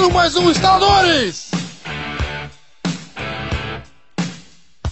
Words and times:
começando 0.00 0.12
mais 0.12 0.36
um 0.36 0.50
Instaladores! 0.50 1.50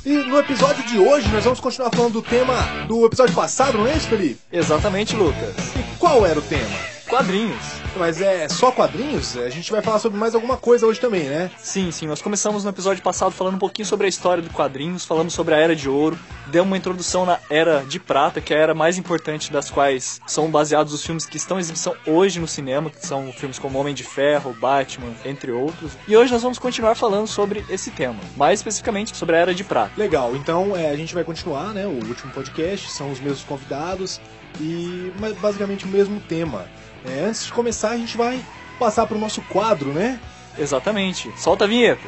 E 0.05 0.11
no 0.11 0.39
episódio 0.39 0.85
de 0.85 0.99
hoje 0.99 1.29
nós 1.29 1.45
vamos 1.45 1.61
continuar 1.61 1.91
falando 1.91 2.15
do 2.15 2.23
tema 2.23 2.55
do 2.87 3.07
episódio 3.07 3.35
passado, 3.35 3.79
não 3.79 3.87
é 3.87 3.97
isso, 3.97 4.09
Felipe? 4.09 4.39
Exatamente, 4.53 5.17
Lucas. 5.17 5.55
E 5.77 5.99
qual 5.99 6.27
era 6.27 6.39
o 6.39 6.43
tema? 6.43 6.77
Quadrinhos. 7.09 7.78
Mas 7.97 8.21
é 8.21 8.49
só 8.49 8.71
quadrinhos? 8.71 9.37
A 9.37 9.49
gente 9.49 9.71
vai 9.71 9.83
falar 9.83 9.99
sobre 9.99 10.19
mais 10.19 10.35
alguma 10.35 10.57
coisa 10.57 10.87
hoje 10.87 11.01
também, 11.01 11.25
né? 11.25 11.51
Sim, 11.59 11.91
sim. 11.91 12.07
Nós 12.07 12.23
começamos 12.23 12.65
no 12.65 12.71
episódio 12.71 13.03
passado 13.03 13.33
falando 13.33 13.55
um 13.55 13.59
pouquinho 13.59 13.87
sobre 13.87 14.07
a 14.07 14.09
história 14.09 14.43
do 14.43 14.51
quadrinhos, 14.51 15.05
falamos 15.05 15.33
sobre 15.33 15.55
a 15.55 15.59
Era 15.59 15.75
de 15.75 15.89
Ouro, 15.89 16.19
demos 16.47 16.69
uma 16.69 16.77
introdução 16.77 17.27
na 17.27 17.39
Era 17.51 17.85
de 17.85 17.99
Prata, 17.99 18.41
que 18.41 18.55
é 18.55 18.59
a 18.59 18.61
era 18.61 18.75
mais 18.75 18.99
importante 18.99 19.53
das 19.53 19.71
quais 19.71 20.21
são 20.27 20.51
baseados 20.51 20.93
os 20.93 21.05
filmes 21.05 21.27
que 21.27 21.37
estão 21.37 21.57
em 21.57 21.61
exibição 21.61 21.95
hoje 22.07 22.39
no 22.39 22.47
cinema, 22.47 22.91
que 22.91 23.05
são 23.07 23.33
filmes 23.33 23.59
como 23.59 23.79
Homem 23.79 23.95
de 23.95 24.05
Ferro, 24.05 24.55
Batman, 24.61 25.13
entre 25.25 25.51
outros. 25.51 25.93
E 26.07 26.17
hoje 26.17 26.33
nós 26.33 26.43
vamos 26.43 26.59
continuar 26.59 26.95
falando 26.95 27.27
sobre 27.27 27.65
esse 27.69 27.91
tema, 27.91 28.19
mais 28.37 28.61
especificamente 28.61 29.17
sobre 29.17 29.37
a 29.37 29.39
Era 29.39 29.55
de 29.55 29.65
Prata. 29.65 29.93
Legal, 29.97 30.37
então 30.37 30.77
é, 30.77 30.91
a 30.91 30.97
gente 30.97 31.15
vai 31.15 31.25
continuar, 31.25 31.73
né? 31.73 31.87
O 31.87 32.07
último 32.07 32.33
podcast, 32.33 32.91
são 32.91 33.11
os 33.11 33.21
mesmos 33.21 33.43
convidados 33.45 34.21
e 34.61 35.13
basicamente 35.41 35.85
o 35.85 35.89
mesmo 35.89 36.21
tema. 36.21 36.67
É, 37.05 37.25
antes 37.25 37.47
de 37.47 37.53
começar, 37.53 37.78
a 37.87 37.97
gente 37.97 38.17
vai 38.17 38.41
passar 38.79 39.07
para 39.07 39.17
o 39.17 39.21
nosso 39.21 39.41
quadro, 39.43 39.93
né? 39.93 40.19
Exatamente. 40.59 41.33
Solta 41.37 41.65
a 41.65 41.69
vinheta. 41.69 42.03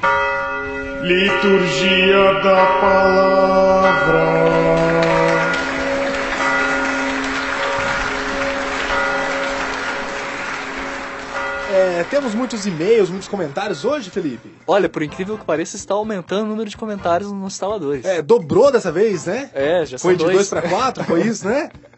Liturgia 1.02 2.34
da 2.42 2.66
Palavra. 2.80 4.30
É, 11.72 12.04
temos 12.10 12.34
muitos 12.34 12.66
e-mails, 12.66 13.08
muitos 13.08 13.28
comentários 13.28 13.84
hoje, 13.84 14.10
Felipe? 14.10 14.50
Olha, 14.66 14.88
por 14.88 15.02
incrível 15.02 15.38
que 15.38 15.44
pareça, 15.44 15.76
está 15.76 15.94
aumentando 15.94 16.44
o 16.44 16.48
número 16.48 16.68
de 16.68 16.76
comentários 16.76 17.30
nos 17.30 17.52
instaladores. 17.54 18.04
É, 18.04 18.20
dobrou 18.20 18.72
dessa 18.72 18.90
vez, 18.90 19.26
né? 19.26 19.50
É, 19.54 19.86
já 19.86 19.98
Foi 19.98 20.16
são 20.16 20.26
de 20.26 20.32
2 20.34 20.48
para 20.48 20.62
4, 20.62 21.04
foi 21.04 21.22
isso, 21.22 21.46
né? 21.46 21.70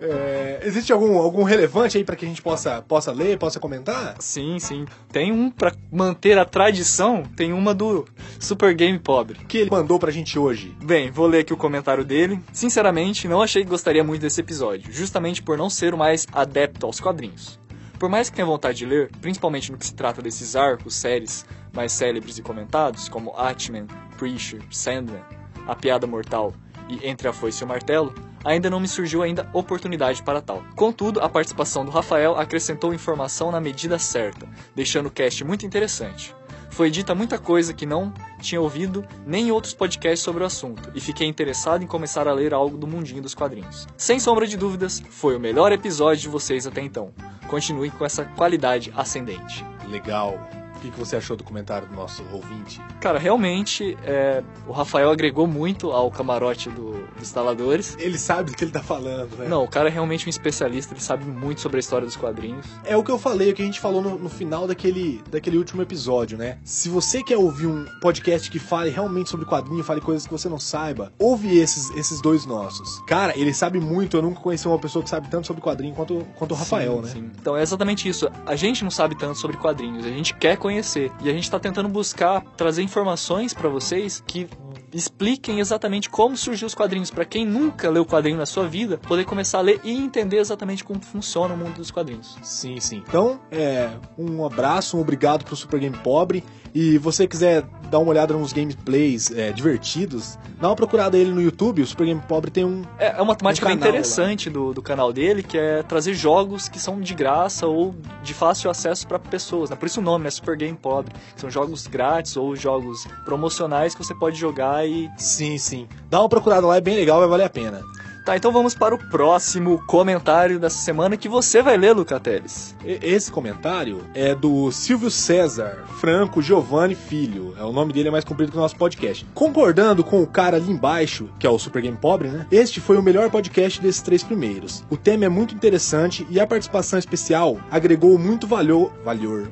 É, 0.00 0.60
existe 0.64 0.92
algum, 0.92 1.18
algum 1.18 1.42
relevante 1.42 1.96
aí 1.96 2.04
para 2.04 2.16
que 2.16 2.24
a 2.24 2.28
gente 2.28 2.42
possa, 2.42 2.82
possa 2.82 3.12
ler, 3.12 3.38
possa 3.38 3.58
comentar? 3.58 4.16
Sim, 4.18 4.58
sim. 4.58 4.84
Tem 5.10 5.32
um 5.32 5.50
para 5.50 5.74
manter 5.90 6.38
a 6.38 6.44
tradição, 6.44 7.22
tem 7.36 7.52
uma 7.52 7.74
do 7.74 8.06
Super 8.38 8.74
Game 8.74 8.98
Pobre. 8.98 9.38
Que 9.46 9.58
ele 9.58 9.70
mandou 9.70 9.98
pra 9.98 10.10
gente 10.10 10.38
hoje. 10.38 10.76
Bem, 10.82 11.10
vou 11.10 11.26
ler 11.26 11.40
aqui 11.40 11.52
o 11.52 11.56
comentário 11.56 12.04
dele. 12.04 12.40
Sinceramente, 12.52 13.26
não 13.26 13.42
achei 13.42 13.64
que 13.64 13.70
gostaria 13.70 14.04
muito 14.04 14.22
desse 14.22 14.40
episódio, 14.40 14.92
justamente 14.92 15.42
por 15.42 15.58
não 15.58 15.68
ser 15.68 15.94
o 15.94 15.98
mais 15.98 16.26
adepto 16.32 16.86
aos 16.86 17.00
quadrinhos. 17.00 17.58
Por 17.98 18.08
mais 18.08 18.30
que 18.30 18.36
tenha 18.36 18.46
vontade 18.46 18.78
de 18.78 18.86
ler, 18.86 19.10
principalmente 19.20 19.72
no 19.72 19.78
que 19.78 19.86
se 19.86 19.94
trata 19.94 20.22
desses 20.22 20.54
arcos, 20.54 20.94
séries 20.94 21.44
mais 21.72 21.90
célebres 21.92 22.38
e 22.38 22.42
comentados, 22.42 23.08
como 23.08 23.34
Atman, 23.36 23.86
Preacher, 24.16 24.62
Sandman, 24.70 25.22
A 25.66 25.74
Piada 25.74 26.06
Mortal 26.06 26.54
e 26.88 27.06
Entre 27.08 27.26
a 27.26 27.32
Foice 27.32 27.62
e 27.62 27.64
o 27.64 27.68
Martelo, 27.68 28.14
ainda 28.44 28.70
não 28.70 28.80
me 28.80 28.88
surgiu 28.88 29.22
ainda 29.22 29.48
oportunidade 29.52 30.22
para 30.22 30.40
tal. 30.40 30.62
Contudo, 30.76 31.20
a 31.20 31.28
participação 31.28 31.84
do 31.84 31.90
Rafael 31.90 32.38
acrescentou 32.38 32.94
informação 32.94 33.50
na 33.50 33.60
medida 33.60 33.98
certa, 33.98 34.48
deixando 34.74 35.06
o 35.06 35.10
cast 35.10 35.44
muito 35.44 35.66
interessante. 35.66 36.34
Foi 36.70 36.90
dita 36.90 37.14
muita 37.14 37.38
coisa 37.38 37.74
que 37.74 37.86
não 37.86 38.12
tinha 38.40 38.60
ouvido 38.60 39.04
nem 39.26 39.48
em 39.48 39.50
outros 39.50 39.74
podcasts 39.74 40.20
sobre 40.20 40.42
o 40.42 40.46
assunto, 40.46 40.92
e 40.94 41.00
fiquei 41.00 41.26
interessado 41.26 41.82
em 41.82 41.86
começar 41.86 42.28
a 42.28 42.32
ler 42.32 42.54
algo 42.54 42.76
do 42.76 42.86
mundinho 42.86 43.22
dos 43.22 43.34
quadrinhos. 43.34 43.86
Sem 43.96 44.20
sombra 44.20 44.46
de 44.46 44.56
dúvidas, 44.56 45.02
foi 45.10 45.36
o 45.36 45.40
melhor 45.40 45.72
episódio 45.72 46.22
de 46.22 46.28
vocês 46.28 46.66
até 46.66 46.80
então. 46.80 47.12
Continuem 47.48 47.90
com 47.90 48.04
essa 48.04 48.24
qualidade 48.24 48.92
ascendente. 48.96 49.64
Legal. 49.88 50.38
O 50.78 50.80
que, 50.80 50.92
que 50.92 50.98
você 50.98 51.16
achou 51.16 51.36
do 51.36 51.42
comentário 51.42 51.88
do 51.88 51.94
nosso 51.94 52.22
ouvinte? 52.32 52.80
Cara, 53.00 53.18
realmente, 53.18 53.98
é, 54.04 54.44
o 54.64 54.70
Rafael 54.70 55.10
agregou 55.10 55.44
muito 55.44 55.90
ao 55.90 56.08
camarote 56.08 56.70
do, 56.70 56.92
dos 56.92 57.22
instaladores. 57.22 57.96
Ele 57.98 58.16
sabe 58.16 58.52
do 58.52 58.56
que 58.56 58.62
ele 58.62 58.70
tá 58.70 58.80
falando, 58.80 59.36
né? 59.36 59.48
Não, 59.48 59.64
o 59.64 59.68
cara 59.68 59.88
é 59.88 59.92
realmente 59.92 60.26
um 60.26 60.30
especialista, 60.30 60.94
ele 60.94 61.00
sabe 61.00 61.24
muito 61.24 61.60
sobre 61.60 61.78
a 61.78 61.80
história 61.80 62.06
dos 62.06 62.14
quadrinhos. 62.14 62.64
É 62.84 62.96
o 62.96 63.02
que 63.02 63.10
eu 63.10 63.18
falei, 63.18 63.50
o 63.50 63.54
que 63.54 63.62
a 63.62 63.64
gente 63.64 63.80
falou 63.80 64.00
no, 64.00 64.16
no 64.16 64.28
final 64.28 64.68
daquele, 64.68 65.20
daquele 65.28 65.58
último 65.58 65.82
episódio, 65.82 66.38
né? 66.38 66.58
Se 66.62 66.88
você 66.88 67.24
quer 67.24 67.36
ouvir 67.36 67.66
um 67.66 67.84
podcast 68.00 68.48
que 68.48 68.60
fale 68.60 68.90
realmente 68.90 69.30
sobre 69.30 69.46
quadrinho, 69.46 69.82
fale 69.82 70.00
coisas 70.00 70.26
que 70.26 70.32
você 70.32 70.48
não 70.48 70.60
saiba, 70.60 71.12
ouve 71.18 71.58
esses, 71.58 71.90
esses 71.96 72.22
dois 72.22 72.46
nossos. 72.46 73.00
Cara, 73.08 73.36
ele 73.36 73.52
sabe 73.52 73.80
muito, 73.80 74.16
eu 74.16 74.22
nunca 74.22 74.40
conheci 74.40 74.68
uma 74.68 74.78
pessoa 74.78 75.02
que 75.02 75.10
sabe 75.10 75.28
tanto 75.28 75.48
sobre 75.48 75.60
quadrinho 75.60 75.92
quanto, 75.92 76.24
quanto 76.36 76.52
o 76.52 76.54
Rafael, 76.54 76.94
sim, 76.98 77.02
né? 77.02 77.08
Sim. 77.08 77.30
Então 77.40 77.56
é 77.56 77.62
exatamente 77.62 78.08
isso. 78.08 78.30
A 78.46 78.54
gente 78.54 78.84
não 78.84 78.92
sabe 78.92 79.16
tanto 79.16 79.36
sobre 79.36 79.56
quadrinhos, 79.56 80.06
a 80.06 80.10
gente 80.10 80.34
quer 80.34 80.56
conhecer. 80.56 80.67
E 80.70 81.28
a 81.28 81.32
gente 81.32 81.44
está 81.44 81.58
tentando 81.58 81.88
buscar 81.88 82.42
trazer 82.56 82.82
informações 82.82 83.54
para 83.54 83.68
vocês 83.68 84.22
que 84.26 84.48
expliquem 84.92 85.60
exatamente 85.60 86.08
como 86.08 86.36
surgiu 86.36 86.66
os 86.66 86.74
quadrinhos 86.74 87.10
para 87.10 87.24
quem 87.24 87.44
nunca 87.44 87.90
leu 87.90 88.06
quadrinho 88.06 88.36
na 88.36 88.46
sua 88.46 88.66
vida 88.66 88.98
poder 88.98 89.24
começar 89.24 89.58
a 89.58 89.60
ler 89.60 89.80
e 89.84 89.92
entender 89.92 90.38
exatamente 90.38 90.82
como 90.82 91.00
funciona 91.00 91.54
o 91.54 91.56
mundo 91.56 91.74
dos 91.74 91.90
quadrinhos. 91.90 92.38
Sim, 92.42 92.80
sim. 92.80 93.02
Então, 93.06 93.40
é, 93.50 93.90
um 94.16 94.44
abraço, 94.44 94.96
um 94.96 95.00
obrigado 95.00 95.44
pro 95.44 95.56
Super 95.56 95.80
Game 95.80 95.96
Pobre. 95.98 96.42
E 96.74 96.98
você 96.98 97.26
quiser 97.26 97.64
dar 97.90 97.98
uma 97.98 98.10
olhada 98.10 98.34
nos 98.34 98.52
gameplays 98.52 99.30
é, 99.30 99.50
divertidos, 99.52 100.38
dá 100.60 100.68
uma 100.68 100.76
procurada 100.76 101.16
ele 101.16 101.30
no 101.30 101.40
YouTube. 101.40 101.82
O 101.82 101.86
Super 101.86 102.06
Game 102.06 102.20
Pobre 102.28 102.50
tem 102.50 102.64
um. 102.64 102.82
É, 102.98 103.18
é 103.18 103.22
uma 103.22 103.34
temática 103.34 103.66
um 103.66 103.70
bem 103.70 103.78
interessante 103.78 104.50
do, 104.50 104.72
do 104.72 104.82
canal 104.82 105.12
dele, 105.12 105.42
que 105.42 105.56
é 105.56 105.82
trazer 105.82 106.14
jogos 106.14 106.68
que 106.68 106.78
são 106.78 107.00
de 107.00 107.14
graça 107.14 107.66
ou 107.66 107.94
de 108.22 108.34
fácil 108.34 108.70
acesso 108.70 109.06
para 109.06 109.18
pessoas. 109.18 109.70
Né? 109.70 109.76
Por 109.76 109.86
isso 109.86 110.00
o 110.00 110.02
nome 110.02 110.26
é 110.26 110.30
Super 110.30 110.56
Game 110.56 110.76
Pobre. 110.76 111.14
São 111.36 111.50
jogos 111.50 111.86
grátis 111.86 112.36
ou 112.36 112.54
jogos 112.54 113.06
promocionais 113.24 113.94
que 113.94 114.04
você 114.04 114.14
pode 114.14 114.38
jogar 114.38 114.86
e. 114.86 115.10
Sim, 115.16 115.58
sim. 115.58 115.88
Dá 116.10 116.20
uma 116.20 116.28
procurada 116.28 116.66
lá, 116.66 116.76
é 116.76 116.80
bem 116.80 116.96
legal, 116.96 117.20
vai 117.20 117.28
valer 117.28 117.44
a 117.44 117.50
pena. 117.50 117.82
Tá, 118.28 118.36
então 118.36 118.52
vamos 118.52 118.74
para 118.74 118.94
o 118.94 118.98
próximo 118.98 119.82
comentário 119.86 120.60
dessa 120.60 120.76
semana 120.76 121.16
que 121.16 121.30
você 121.30 121.62
vai 121.62 121.78
ler, 121.78 121.94
Lucateles. 121.94 122.76
Esse 122.84 123.32
comentário 123.32 124.04
é 124.12 124.34
do 124.34 124.70
Silvio 124.70 125.10
César 125.10 125.86
Franco 125.98 126.42
Giovanni 126.42 126.94
Filho. 126.94 127.54
É, 127.58 127.64
o 127.64 127.72
nome 127.72 127.90
dele 127.90 128.08
é 128.08 128.10
mais 128.10 128.26
comprido 128.26 128.52
que 128.52 128.58
o 128.58 128.60
nosso 128.60 128.76
podcast. 128.76 129.24
Concordando 129.32 130.04
com 130.04 130.22
o 130.22 130.26
cara 130.26 130.58
ali 130.58 130.70
embaixo, 130.70 131.30
que 131.38 131.46
é 131.46 131.50
o 131.50 131.58
Super 131.58 131.80
Game 131.80 131.96
Pobre, 131.96 132.28
né? 132.28 132.46
Este 132.52 132.82
foi 132.82 132.98
o 132.98 133.02
melhor 133.02 133.30
podcast 133.30 133.80
desses 133.80 134.02
três 134.02 134.22
primeiros. 134.22 134.84
O 134.90 134.96
tema 134.98 135.24
é 135.24 135.30
muito 135.30 135.54
interessante 135.54 136.26
e 136.28 136.38
a 136.38 136.46
participação 136.46 136.98
especial 136.98 137.58
agregou 137.70 138.18
muito 138.18 138.46
valor. 138.46 138.92
Valor. 139.06 139.50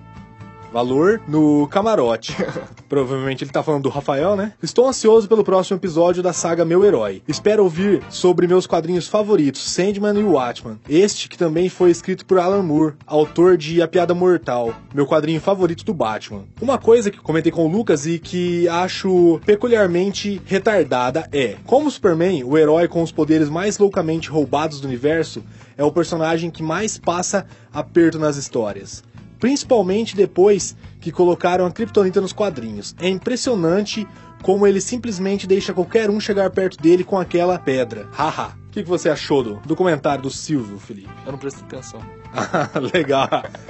Valor 0.77 1.23
no 1.27 1.67
camarote. 1.69 2.37
Provavelmente 2.87 3.43
ele 3.43 3.51
tá 3.51 3.63
falando 3.63 3.85
do 3.85 3.89
Rafael, 3.89 4.37
né? 4.37 4.53
Estou 4.63 4.87
ansioso 4.87 5.27
pelo 5.27 5.43
próximo 5.43 5.79
episódio 5.79 6.23
da 6.23 6.35
saga 6.35 6.67
Meu 6.67 6.85
Herói. 6.85 7.23
Espero 7.27 7.65
ouvir 7.65 8.03
sobre 8.11 8.47
meus 8.47 8.67
quadrinhos 8.67 9.09
favoritos, 9.09 9.63
Sandman 9.71 10.21
e 10.21 10.23
Watchman. 10.23 10.79
Este 10.87 11.31
que 11.31 11.39
também 11.39 11.71
foi 11.71 11.91
escrito 11.91 12.27
por 12.27 12.39
Alan 12.39 12.63
Moore, 12.63 12.93
autor 13.07 13.57
de 13.57 13.81
A 13.81 13.89
Piada 13.89 14.13
Mortal, 14.13 14.75
meu 14.93 15.07
quadrinho 15.07 15.41
favorito 15.41 15.83
do 15.83 15.95
Batman. 15.95 16.45
Uma 16.61 16.77
coisa 16.77 17.11
que 17.11 17.23
comentei 17.23 17.51
com 17.51 17.65
o 17.65 17.73
Lucas 17.73 18.05
e 18.05 18.19
que 18.19 18.69
acho 18.69 19.41
peculiarmente 19.47 20.43
retardada 20.45 21.27
é: 21.33 21.57
como 21.65 21.91
Superman, 21.91 22.45
o 22.45 22.59
herói 22.59 22.87
com 22.87 23.03
os 23.03 23.11
poderes 23.11 23.49
mais 23.49 23.79
loucamente 23.79 24.29
roubados 24.29 24.79
do 24.79 24.87
universo, 24.87 25.43
é 25.75 25.83
o 25.83 25.91
personagem 25.91 26.51
que 26.51 26.63
mais 26.63 26.99
passa 26.99 27.47
aperto 27.73 28.19
nas 28.19 28.37
histórias 28.37 29.03
principalmente 29.39 30.17
depois 30.17 30.77
que 31.01 31.13
colocaram 31.13 31.67
a 31.67 31.71
Kryptonita 31.71 32.21
nos 32.21 32.33
quadrinhos. 32.33 32.95
É 33.01 33.09
impressionante 33.09 34.07
como 34.43 34.67
ele 34.67 34.81
simplesmente 34.81 35.47
deixa 35.47 35.73
qualquer 35.73 36.11
um 36.11 36.21
chegar 36.21 36.51
perto 36.51 36.81
dele 36.81 37.05
com 37.05 37.19
aquela 37.19 37.59
pedra. 37.59 38.09
Haha. 38.13 38.55
O 38.67 38.71
que, 38.77 38.83
que 38.83 38.89
você 38.89 39.09
achou 39.09 39.43
do, 39.43 39.57
do 39.61 39.75
comentário 39.75 40.23
do 40.23 40.31
Silvio, 40.31 40.79
Felipe? 40.79 41.09
Eu 41.25 41.33
não 41.33 41.39
presto 41.39 41.65
atenção. 41.65 42.01
Legal. 42.93 43.29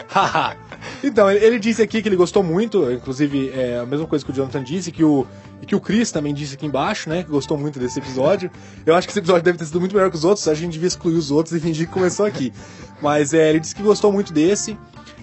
Haha. 0.08 0.56
então, 1.02 1.30
ele, 1.30 1.44
ele 1.44 1.58
disse 1.60 1.80
aqui 1.80 2.02
que 2.02 2.08
ele 2.08 2.16
gostou 2.16 2.42
muito, 2.42 2.90
inclusive 2.90 3.50
é 3.50 3.78
a 3.78 3.86
mesma 3.86 4.06
coisa 4.06 4.24
que 4.24 4.32
o 4.32 4.34
Jonathan 4.34 4.64
disse, 4.64 4.90
que 4.90 5.04
o, 5.04 5.24
que 5.64 5.76
o 5.76 5.80
Chris 5.80 6.10
também 6.10 6.34
disse 6.34 6.54
aqui 6.54 6.66
embaixo, 6.66 7.08
né? 7.08 7.22
Que 7.22 7.30
gostou 7.30 7.56
muito 7.56 7.78
desse 7.78 8.00
episódio. 8.00 8.50
Eu 8.84 8.96
acho 8.96 9.06
que 9.06 9.12
esse 9.12 9.20
episódio 9.20 9.44
deve 9.44 9.58
ter 9.58 9.64
sido 9.64 9.78
muito 9.78 9.94
melhor 9.94 10.10
que 10.10 10.16
os 10.16 10.24
outros, 10.24 10.48
a 10.48 10.54
gente 10.54 10.72
devia 10.72 10.88
excluir 10.88 11.14
os 11.14 11.30
outros 11.30 11.54
e 11.54 11.60
fingir 11.60 11.86
que 11.86 11.92
começou 11.92 12.26
aqui. 12.26 12.52
Mas 13.00 13.32
é, 13.32 13.50
ele 13.50 13.60
disse 13.60 13.74
que 13.74 13.82
gostou 13.82 14.12
muito 14.12 14.32
desse 14.32 14.76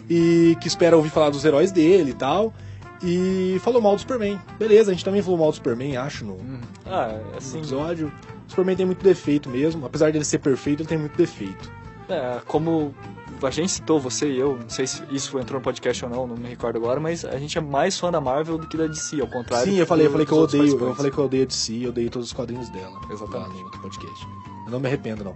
e 0.09 0.57
que 0.61 0.67
espera 0.67 0.95
ouvir 0.97 1.09
falar 1.09 1.29
dos 1.29 1.44
heróis 1.45 1.71
dele 1.71 2.11
e 2.11 2.15
tal. 2.15 2.53
E 3.01 3.59
falou 3.61 3.81
mal 3.81 3.95
do 3.95 4.00
Superman. 4.01 4.39
Beleza, 4.57 4.91
a 4.91 4.94
gente 4.94 5.03
também 5.03 5.21
falou 5.21 5.38
mal 5.38 5.50
do 5.50 5.55
Superman, 5.55 5.97
acho, 5.97 6.23
no, 6.23 6.38
no 6.38 6.59
Ah, 6.85 7.19
assim. 7.38 7.57
episódio. 7.57 8.11
O 8.47 8.50
Superman 8.50 8.75
tem 8.77 8.85
muito 8.85 9.03
defeito 9.03 9.50
mesmo. 9.50 9.85
Apesar 9.85 10.11
dele 10.11 10.23
ser 10.23 10.39
perfeito, 10.39 10.81
ele 10.81 10.88
tem 10.89 10.97
muito 10.97 11.17
defeito. 11.17 11.69
É, 12.07 12.39
como 12.47 12.94
a 13.41 13.50
gente 13.50 13.71
citou, 13.73 14.00
você 14.00 14.29
e 14.31 14.39
eu, 14.39 14.57
não 14.57 14.69
sei 14.69 14.88
se 14.88 15.03
isso 15.11 15.38
entrou 15.38 15.59
no 15.59 15.63
podcast 15.63 16.05
ou 16.05 16.09
não, 16.11 16.25
não 16.27 16.38
me 16.38 16.47
recordo 16.47 16.77
agora, 16.77 16.97
mas 17.00 17.25
a 17.25 17.38
gente 17.38 17.57
é 17.57 17.61
mais 17.61 18.00
fã 18.00 18.09
da 18.09 18.21
Marvel 18.21 18.57
do 18.57 18.67
que 18.67 18.77
da 18.77 18.88
DC, 18.88 19.19
ao 19.19 19.27
contrário. 19.27 19.69
Sim, 19.69 19.77
eu 19.79 19.85
falei, 19.85 20.05
eu 20.07 20.11
falei 20.11 20.25
que 20.25 20.31
eu 20.31 20.38
odeio. 20.38 20.79
Eu 20.79 20.95
falei 20.95 21.11
que 21.11 21.17
eu 21.17 21.25
odeio 21.25 21.44
a 21.44 21.45
DC, 21.45 21.79
eu 21.83 21.89
odeio 21.89 22.09
todos 22.09 22.29
os 22.29 22.33
quadrinhos 22.33 22.69
dela. 22.69 23.01
Exatamente. 23.11 23.63
Lá 23.63 23.69
no 23.69 23.79
podcast. 23.81 24.27
Eu 24.65 24.71
não 24.71 24.79
me 24.79 24.88
arrependo, 24.88 25.25
não. 25.25 25.35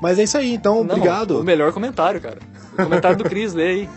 Mas 0.00 0.20
é 0.20 0.22
isso 0.22 0.38
aí, 0.38 0.54
então, 0.54 0.84
Não, 0.84 0.94
obrigado. 0.94 1.40
O 1.40 1.42
melhor 1.42 1.72
comentário, 1.72 2.20
cara. 2.20 2.38
O 2.74 2.76
comentário 2.84 3.18
do 3.18 3.24
Chris, 3.24 3.54
lê 3.54 3.66
aí. 3.66 3.88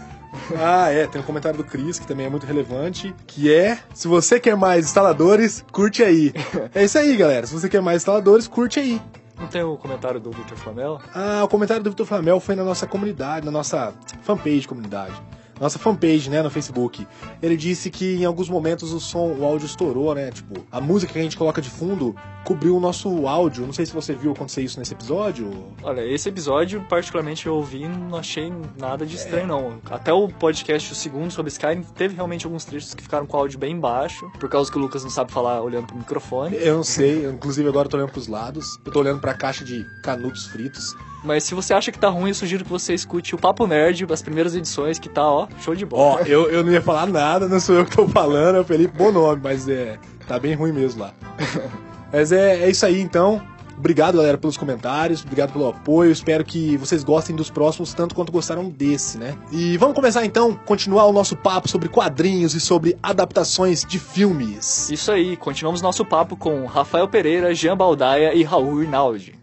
Ah, 0.58 0.90
é, 0.90 1.08
tem 1.08 1.22
um 1.22 1.24
comentário 1.24 1.58
do 1.58 1.64
Cris 1.64 2.00
que 2.00 2.08
também 2.08 2.26
é 2.26 2.30
muito 2.30 2.46
relevante, 2.46 3.14
que 3.28 3.54
é: 3.54 3.78
se 3.94 4.08
você 4.08 4.40
quer 4.40 4.56
mais 4.56 4.86
instaladores, 4.86 5.64
curte 5.72 6.04
aí. 6.04 6.34
É 6.74 6.84
isso 6.84 6.98
aí, 6.98 7.16
galera. 7.18 7.46
Se 7.46 7.54
você 7.54 7.68
quer 7.68 7.82
mais 7.82 7.98
instaladores, 7.98 8.48
curte 8.48 8.80
aí. 8.80 9.02
Não 9.40 9.48
tem 9.48 9.64
o 9.64 9.76
comentário 9.76 10.20
do 10.20 10.32
Victor 10.32 10.58
Flamel? 10.58 11.02
Ah, 11.14 11.44
o 11.44 11.48
comentário 11.48 11.84
do 11.84 11.90
Vitor 11.90 12.06
Flamel 12.06 12.40
foi 12.40 12.56
na 12.56 12.64
nossa 12.64 12.86
comunidade, 12.86 13.46
na 13.46 13.52
nossa 13.52 13.94
fanpage 14.22 14.68
comunidade. 14.68 15.14
Nossa 15.62 15.78
fanpage, 15.78 16.28
né, 16.28 16.42
no 16.42 16.50
Facebook. 16.50 17.08
Ele 17.40 17.56
disse 17.56 17.92
que 17.92 18.16
em 18.16 18.26
alguns 18.26 18.50
momentos 18.50 18.92
o 18.92 19.00
som, 19.00 19.28
o 19.32 19.46
áudio 19.46 19.68
estourou, 19.68 20.16
né? 20.16 20.32
Tipo, 20.32 20.66
a 20.72 20.82
música 20.82 21.14
que 21.14 21.20
a 21.20 21.22
gente 21.22 21.38
coloca 21.38 21.62
de 21.62 21.70
fundo 21.70 22.16
cobriu 22.44 22.76
o 22.76 22.80
nosso 22.80 23.28
áudio. 23.28 23.64
Não 23.68 23.72
sei 23.72 23.86
se 23.86 23.94
você 23.94 24.16
viu 24.16 24.32
acontecer 24.32 24.64
isso 24.64 24.80
nesse 24.80 24.94
episódio. 24.94 25.52
Olha, 25.84 26.02
esse 26.02 26.28
episódio, 26.28 26.84
particularmente, 26.90 27.46
eu 27.46 27.54
ouvi 27.54 27.84
e 27.84 27.88
não 27.88 28.18
achei 28.18 28.52
nada 28.80 29.06
de 29.06 29.16
estranho, 29.16 29.46
não. 29.46 29.80
Até 29.86 30.12
o 30.12 30.28
podcast, 30.28 30.92
o 30.92 30.96
segundo, 30.96 31.30
sobre 31.30 31.52
Skyrim, 31.52 31.84
teve 31.96 32.16
realmente 32.16 32.44
alguns 32.48 32.66
trechos 32.66 32.96
que 32.96 33.04
ficaram 33.04 33.28
com 33.28 33.38
o 33.38 33.40
áudio 33.42 33.60
bem 33.60 33.80
baixo, 33.80 34.32
por 34.40 34.50
causa 34.50 34.72
que 34.72 34.80
o 34.80 34.82
Lucas 34.82 35.04
não 35.04 35.12
sabe 35.12 35.32
falar 35.32 35.62
olhando 35.62 35.86
pro 35.86 35.96
microfone. 35.96 36.58
Eu 36.60 36.78
não 36.78 36.84
sei, 36.84 37.24
inclusive 37.28 37.70
agora 37.70 37.86
eu 37.86 37.90
tô 37.92 37.98
olhando 37.98 38.12
pros 38.12 38.28
lados, 38.28 38.66
eu 38.84 38.92
tô 38.92 39.00
olhando 39.00 39.22
pra 39.22 39.36
caixa 39.36 39.64
de 39.64 39.86
canudos 40.02 40.48
fritos. 40.48 40.96
Mas 41.24 41.44
se 41.44 41.54
você 41.54 41.74
acha 41.74 41.92
que 41.92 42.00
tá 42.00 42.10
ruim, 42.10 42.30
eu 42.30 42.36
sugiro 42.36 42.64
que 42.64 42.70
você 42.72 42.94
escute 42.94 43.36
o 43.36 43.38
Papo 43.38 43.68
Nerd, 43.68 44.06
as 44.12 44.22
primeiras 44.22 44.56
edições, 44.56 44.98
que 44.98 45.08
tá, 45.08 45.24
ó, 45.24 45.48
show 45.60 45.76
de 45.76 45.86
Ó, 45.86 45.88
bola. 45.88 46.22
eu, 46.24 46.50
eu 46.50 46.64
não 46.64 46.72
ia 46.72 46.82
falar 46.82 47.06
nada, 47.06 47.48
não 47.48 47.60
sou 47.60 47.76
eu 47.76 47.86
que 47.86 47.96
tô 47.96 48.08
falando, 48.08 48.56
é 48.56 48.60
o 48.60 48.64
Felipe 48.66 48.98
Bonome, 48.98 49.40
mas 49.44 49.68
é, 49.70 50.00
tá 50.28 50.40
bem 50.40 50.56
ruim 50.56 50.72
mesmo 50.72 51.02
lá. 51.02 51.14
mas 52.12 52.32
é, 52.32 52.64
é 52.64 52.70
isso 52.70 52.86
aí 52.86 53.00
então. 53.00 53.42
Obrigado, 53.78 54.18
galera, 54.18 54.38
pelos 54.38 54.58
comentários, 54.58 55.24
obrigado 55.24 55.54
pelo 55.54 55.68
apoio. 55.68 56.12
Espero 56.12 56.46
que 56.46 56.78
vocês 56.78 57.04
gostem 57.04 57.36
dos 57.36 57.50
próximos 57.50 57.96
tanto 57.96 58.14
quanto 58.14 58.32
gostaram 58.32 58.70
desse, 58.70 59.18
né? 59.18 59.36
E 59.52 59.76
vamos 59.78 59.96
começar 59.96 60.24
então, 60.24 60.54
continuar 60.54 61.06
o 61.06 61.12
nosso 61.12 61.36
papo 61.36 61.68
sobre 61.68 61.90
quadrinhos 61.90 62.54
e 62.54 62.60
sobre 62.60 62.96
adaptações 63.02 63.84
de 63.84 63.98
filmes. 63.98 64.88
Isso 64.92 65.12
aí, 65.12 65.36
continuamos 65.36 65.82
nosso 65.82 66.06
papo 66.06 66.36
com 66.36 66.66
Rafael 66.68 67.08
Pereira, 67.08 67.56
Jean 67.56 67.76
Baldaia 67.76 68.36
e 68.36 68.44
Raul 68.44 68.82
Rinaldi. 68.82 69.41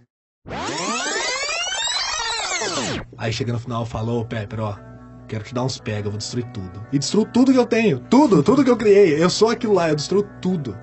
Aí 3.19 3.33
chega 3.33 3.53
no 3.53 3.59
final, 3.59 3.85
falou, 3.85 4.25
Pepper, 4.25 4.61
ó, 4.61 4.77
quero 5.27 5.43
te 5.45 5.53
dar 5.53 5.65
uns 5.65 5.79
pega, 5.79 6.07
eu 6.07 6.13
vou 6.13 6.19
destruir 6.19 6.47
tudo. 6.53 6.81
E 6.93 6.99
destruo 6.99 7.27
tudo 7.27 7.53
que 7.53 7.59
eu 7.59 7.67
tenho, 7.67 7.99
tudo, 7.99 8.43
tudo 8.43 8.63
que 8.65 8.71
eu 8.71 8.77
criei. 8.77 9.21
Eu 9.23 9.29
sou 9.29 9.51
aquilo 9.51 9.75
lá, 9.75 9.89
eu 9.89 9.97
destruo 9.97 10.25
tudo. 10.41 10.77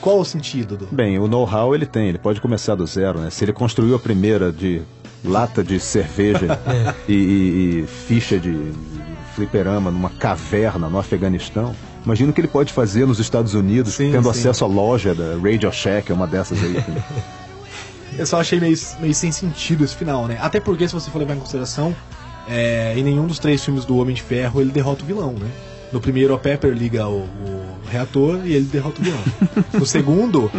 Qual 0.00 0.20
o 0.20 0.24
sentido 0.24 0.76
do... 0.76 0.86
Bem, 0.86 1.18
o 1.18 1.26
know-how 1.26 1.74
ele 1.74 1.86
tem, 1.86 2.08
ele 2.08 2.18
pode 2.18 2.40
começar 2.40 2.74
do 2.74 2.86
zero, 2.86 3.18
né? 3.18 3.30
Se 3.30 3.44
ele 3.44 3.52
construiu 3.52 3.96
a 3.96 3.98
primeira 3.98 4.52
de 4.52 4.82
lata 5.24 5.64
de 5.64 5.80
cerveja 5.80 6.58
e, 7.08 7.12
e- 7.14 7.80
e 7.82 7.86
ficha 7.86 8.38
de, 8.38 8.52
de 8.52 8.74
fliperama 9.34 9.90
numa 9.90 10.10
caverna 10.10 10.88
no 10.88 10.98
Afeganistão, 10.98 11.74
imagina 12.04 12.30
o 12.30 12.34
que 12.34 12.40
ele 12.40 12.48
pode 12.48 12.72
fazer 12.72 13.06
nos 13.06 13.18
Estados 13.18 13.54
Unidos, 13.54 13.94
Sim, 13.94 14.12
tendo 14.12 14.24
sim. 14.24 14.38
acesso 14.40 14.64
à 14.64 14.68
loja 14.68 15.14
da 15.14 15.36
Radio 15.42 15.72
Shack, 15.72 16.12
é 16.12 16.14
uma 16.14 16.26
dessas 16.26 16.62
aí. 16.62 16.74
Eu 18.18 18.26
só 18.26 18.40
achei 18.40 18.60
meio, 18.60 18.76
meio 19.00 19.14
sem 19.14 19.30
sentido 19.32 19.84
esse 19.84 19.94
final, 19.96 20.26
né? 20.26 20.38
Até 20.40 20.60
porque, 20.60 20.86
se 20.86 20.94
você 20.94 21.10
for 21.10 21.18
levar 21.18 21.34
em 21.34 21.38
consideração, 21.40 21.94
é, 22.48 22.94
em 22.96 23.02
nenhum 23.02 23.26
dos 23.26 23.38
três 23.38 23.64
filmes 23.64 23.84
do 23.84 23.96
Homem 23.98 24.14
de 24.14 24.22
Ferro 24.22 24.60
ele 24.60 24.70
derrota 24.70 25.02
o 25.02 25.06
vilão, 25.06 25.32
né? 25.32 25.48
No 25.92 26.00
primeiro, 26.00 26.34
a 26.34 26.38
Pepper 26.38 26.72
liga 26.72 27.06
o, 27.06 27.20
o 27.20 27.64
reator 27.90 28.40
e 28.44 28.52
ele 28.52 28.64
derrota 28.66 29.00
o 29.00 29.04
vilão. 29.04 29.20
No 29.74 29.86
segundo, 29.86 30.50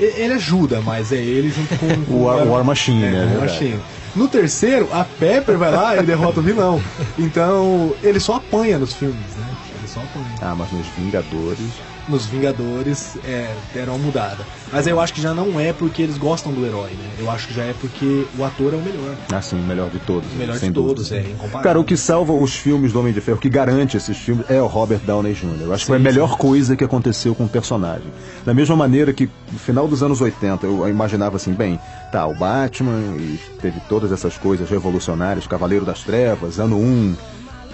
ele 0.00 0.32
ajuda, 0.34 0.80
mas 0.80 1.12
é 1.12 1.16
ele 1.16 1.50
junto 1.50 1.76
com, 1.78 2.04
com 2.04 2.12
O 2.14 2.24
War- 2.24 2.46
War 2.46 2.64
Machine, 2.64 3.04
é, 3.04 3.10
né? 3.10 3.32
War. 3.38 3.40
Machine. 3.48 3.80
No 4.14 4.28
terceiro, 4.28 4.88
a 4.92 5.04
Pepper 5.04 5.58
vai 5.58 5.70
lá 5.72 5.96
e 5.96 6.02
derrota 6.02 6.40
o 6.40 6.42
vilão. 6.42 6.80
Então, 7.18 7.94
ele 8.02 8.20
só 8.20 8.36
apanha 8.36 8.78
nos 8.78 8.92
filmes, 8.94 9.16
né? 9.36 9.46
Só. 9.94 10.02
Ah, 10.40 10.54
mas 10.56 10.72
nos 10.72 10.86
Vingadores. 10.88 11.60
Nos 12.08 12.26
Vingadores, 12.26 13.16
é, 13.24 13.54
deram 13.72 13.94
uma 13.94 14.04
mudada. 14.06 14.44
Mas 14.72 14.86
eu 14.86 15.00
acho 15.00 15.14
que 15.14 15.22
já 15.22 15.32
não 15.32 15.58
é 15.58 15.72
porque 15.72 16.02
eles 16.02 16.18
gostam 16.18 16.52
do 16.52 16.66
herói, 16.66 16.90
né? 16.90 17.10
Eu 17.18 17.30
acho 17.30 17.46
que 17.48 17.54
já 17.54 17.62
é 17.62 17.72
porque 17.80 18.26
o 18.36 18.44
ator 18.44 18.74
é 18.74 18.76
o 18.76 18.80
melhor. 18.82 19.14
Ah, 19.32 19.40
sim, 19.40 19.56
o 19.56 19.62
melhor 19.62 19.88
de 19.88 20.00
todos. 20.00 20.30
O 20.32 20.34
melhor 20.36 20.56
sem 20.58 20.68
de 20.70 20.74
dúvida. 20.74 20.96
todos, 20.96 21.12
é, 21.12 21.20
incomparável. 21.20 21.62
Cara, 21.62 21.80
o 21.80 21.84
que 21.84 21.96
salva 21.96 22.32
os 22.32 22.54
filmes 22.56 22.92
do 22.92 22.98
Homem 23.00 23.12
de 23.12 23.20
Ferro, 23.20 23.38
o 23.38 23.40
que 23.40 23.48
garante 23.48 23.96
esses 23.96 24.18
filmes, 24.18 24.44
é 24.50 24.60
o 24.60 24.66
Robert 24.66 25.00
Downey 25.06 25.32
Jr. 25.32 25.62
Eu 25.62 25.72
acho 25.72 25.84
que 25.84 25.86
foi 25.86 25.96
a 25.96 26.00
Sim, 26.00 26.04
melhor 26.04 26.36
coisa 26.36 26.76
que 26.76 26.82
aconteceu 26.84 27.34
com 27.34 27.44
o 27.44 27.48
personagem. 27.48 28.06
Da 28.44 28.52
mesma 28.52 28.74
maneira 28.76 29.12
que 29.12 29.30
no 29.52 29.58
final 29.58 29.86
dos 29.88 30.02
anos 30.02 30.20
80 30.20 30.66
eu 30.66 30.88
imaginava 30.88 31.36
assim, 31.36 31.52
bem, 31.52 31.78
tá, 32.12 32.26
o 32.26 32.34
Batman 32.34 32.98
e 33.16 33.38
teve 33.62 33.80
todas 33.88 34.10
essas 34.12 34.36
coisas 34.36 34.68
revolucionárias, 34.68 35.46
Cavaleiro 35.46 35.84
das 35.86 36.00
Trevas, 36.02 36.58
ano 36.58 36.76
1, 36.78 37.16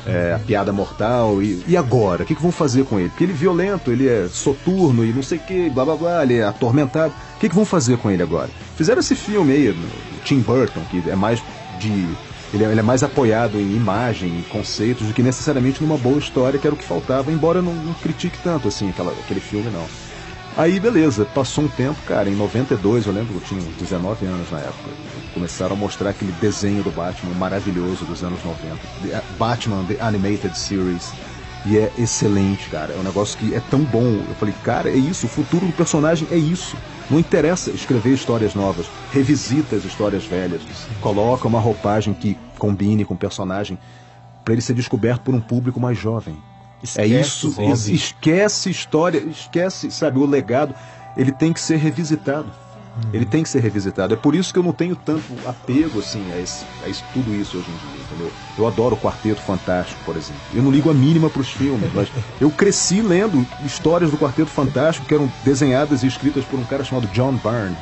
é, 0.06 0.34
a 0.34 0.38
piada 0.38 0.72
mortal, 0.72 1.42
e, 1.42 1.62
e 1.66 1.76
agora? 1.76 2.22
O 2.22 2.26
que, 2.26 2.34
que 2.34 2.42
vão 2.42 2.52
fazer 2.52 2.84
com 2.84 2.98
ele? 2.98 3.08
Porque 3.08 3.24
ele 3.24 3.32
é 3.32 3.36
violento, 3.36 3.90
ele 3.90 4.08
é 4.08 4.28
soturno 4.28 5.04
e 5.04 5.12
não 5.12 5.22
sei 5.22 5.38
o 5.38 5.40
que, 5.42 5.70
blá 5.70 5.84
blá 5.84 5.96
blá, 5.96 6.22
ele 6.22 6.38
é 6.38 6.44
atormentado. 6.44 7.12
O 7.36 7.40
que, 7.40 7.48
que 7.48 7.54
vão 7.54 7.64
fazer 7.64 7.96
com 7.98 8.10
ele 8.10 8.22
agora? 8.22 8.50
Fizeram 8.76 9.00
esse 9.00 9.14
filme 9.14 9.52
aí, 9.52 9.76
Tim 10.24 10.40
Burton, 10.40 10.80
que 10.90 11.08
é 11.08 11.16
mais 11.16 11.42
de. 11.78 12.08
Ele 12.52 12.64
é, 12.64 12.66
ele 12.68 12.80
é 12.80 12.82
mais 12.82 13.04
apoiado 13.04 13.60
em 13.60 13.76
imagem 13.76 14.40
e 14.40 14.42
conceitos 14.42 15.06
do 15.06 15.14
que 15.14 15.22
necessariamente 15.22 15.80
numa 15.80 15.96
boa 15.96 16.18
história, 16.18 16.58
que 16.58 16.66
era 16.66 16.74
o 16.74 16.78
que 16.78 16.84
faltava, 16.84 17.30
embora 17.30 17.58
eu 17.58 17.62
não, 17.62 17.72
não 17.72 17.94
critique 17.94 18.36
tanto 18.42 18.66
assim 18.66 18.90
aquela, 18.90 19.12
aquele 19.12 19.38
filme, 19.38 19.70
não. 19.70 19.86
Aí, 20.56 20.80
beleza, 20.80 21.24
passou 21.26 21.64
um 21.64 21.68
tempo, 21.68 21.98
cara, 22.06 22.28
em 22.28 22.34
92, 22.34 23.06
eu 23.06 23.12
lembro 23.12 23.28
que 23.28 23.36
eu 23.36 23.48
tinha 23.48 23.60
uns 23.60 23.76
19 23.76 24.26
anos 24.26 24.50
na 24.50 24.58
época. 24.58 24.90
Começaram 25.32 25.74
a 25.74 25.78
mostrar 25.78 26.10
aquele 26.10 26.32
desenho 26.32 26.82
do 26.82 26.90
Batman 26.90 27.32
maravilhoso 27.34 28.04
dos 28.04 28.22
anos 28.24 28.42
90. 28.44 28.76
The 29.02 29.22
Batman 29.38 29.84
The 29.84 29.96
Animated 30.00 30.58
Series. 30.58 31.12
E 31.66 31.76
é 31.76 31.92
excelente, 31.98 32.68
cara. 32.68 32.94
É 32.94 32.96
um 32.96 33.02
negócio 33.02 33.38
que 33.38 33.54
é 33.54 33.60
tão 33.70 33.80
bom. 33.80 34.22
Eu 34.28 34.34
falei, 34.36 34.54
cara, 34.64 34.88
é 34.88 34.96
isso. 34.96 35.26
O 35.26 35.28
futuro 35.28 35.66
do 35.66 35.72
personagem 35.72 36.26
é 36.30 36.36
isso. 36.36 36.76
Não 37.08 37.18
interessa 37.18 37.70
escrever 37.70 38.14
histórias 38.14 38.54
novas. 38.54 38.86
Revisita 39.12 39.76
as 39.76 39.84
histórias 39.84 40.24
velhas. 40.24 40.62
Coloca 41.00 41.46
uma 41.46 41.60
roupagem 41.60 42.14
que 42.14 42.36
combine 42.58 43.04
com 43.04 43.14
o 43.14 43.18
personagem 43.18 43.78
para 44.44 44.54
ele 44.54 44.62
ser 44.62 44.74
descoberto 44.74 45.20
por 45.22 45.34
um 45.34 45.40
público 45.40 45.78
mais 45.78 45.98
jovem. 45.98 46.36
É 46.96 47.06
isso. 47.06 47.48
os 47.48 47.58
óbvios. 47.58 47.88
es- 47.88 47.94
Esquece 48.02 48.70
história, 48.70 49.18
esquece, 49.18 49.90
sabe, 49.90 50.18
o 50.18 50.26
legado. 50.26 50.74
Ele 51.16 51.32
tem 51.32 51.52
que 51.52 51.60
ser 51.60 51.76
revisitado. 51.76 52.50
Ele 53.12 53.24
tem 53.24 53.42
que 53.42 53.48
ser 53.48 53.60
revisitado. 53.60 54.12
É 54.14 54.16
por 54.16 54.34
isso 54.34 54.52
que 54.52 54.58
eu 54.58 54.62
não 54.62 54.72
tenho 54.72 54.94
tanto 54.96 55.22
apego 55.46 56.00
assim 56.00 56.30
a, 56.32 56.38
esse- 56.40 56.64
a 56.84 56.88
isso- 56.88 57.04
tudo 57.12 57.32
isso 57.34 57.56
hoje 57.58 57.70
em 57.70 57.76
dia, 57.76 58.00
entendeu? 58.04 58.32
Eu 58.58 58.66
adoro 58.66 58.94
o 58.96 58.98
Quarteto 58.98 59.40
Fantástico, 59.40 60.02
por 60.04 60.16
exemplo. 60.16 60.40
Eu 60.52 60.62
não 60.62 60.70
ligo 60.70 60.90
a 60.90 60.94
mínima 60.94 61.30
para 61.30 61.40
os 61.40 61.48
filmes, 61.50 61.90
mas 61.94 62.12
eu 62.40 62.50
cresci 62.50 63.00
lendo 63.00 63.46
histórias 63.64 64.10
do 64.10 64.18
Quarteto 64.18 64.50
Fantástico 64.50 65.06
que 65.06 65.14
eram 65.14 65.30
desenhadas 65.44 66.02
e 66.02 66.06
escritas 66.08 66.44
por 66.44 66.58
um 66.58 66.64
cara 66.64 66.84
chamado 66.84 67.06
John 67.08 67.32
Byrne. 67.36 67.76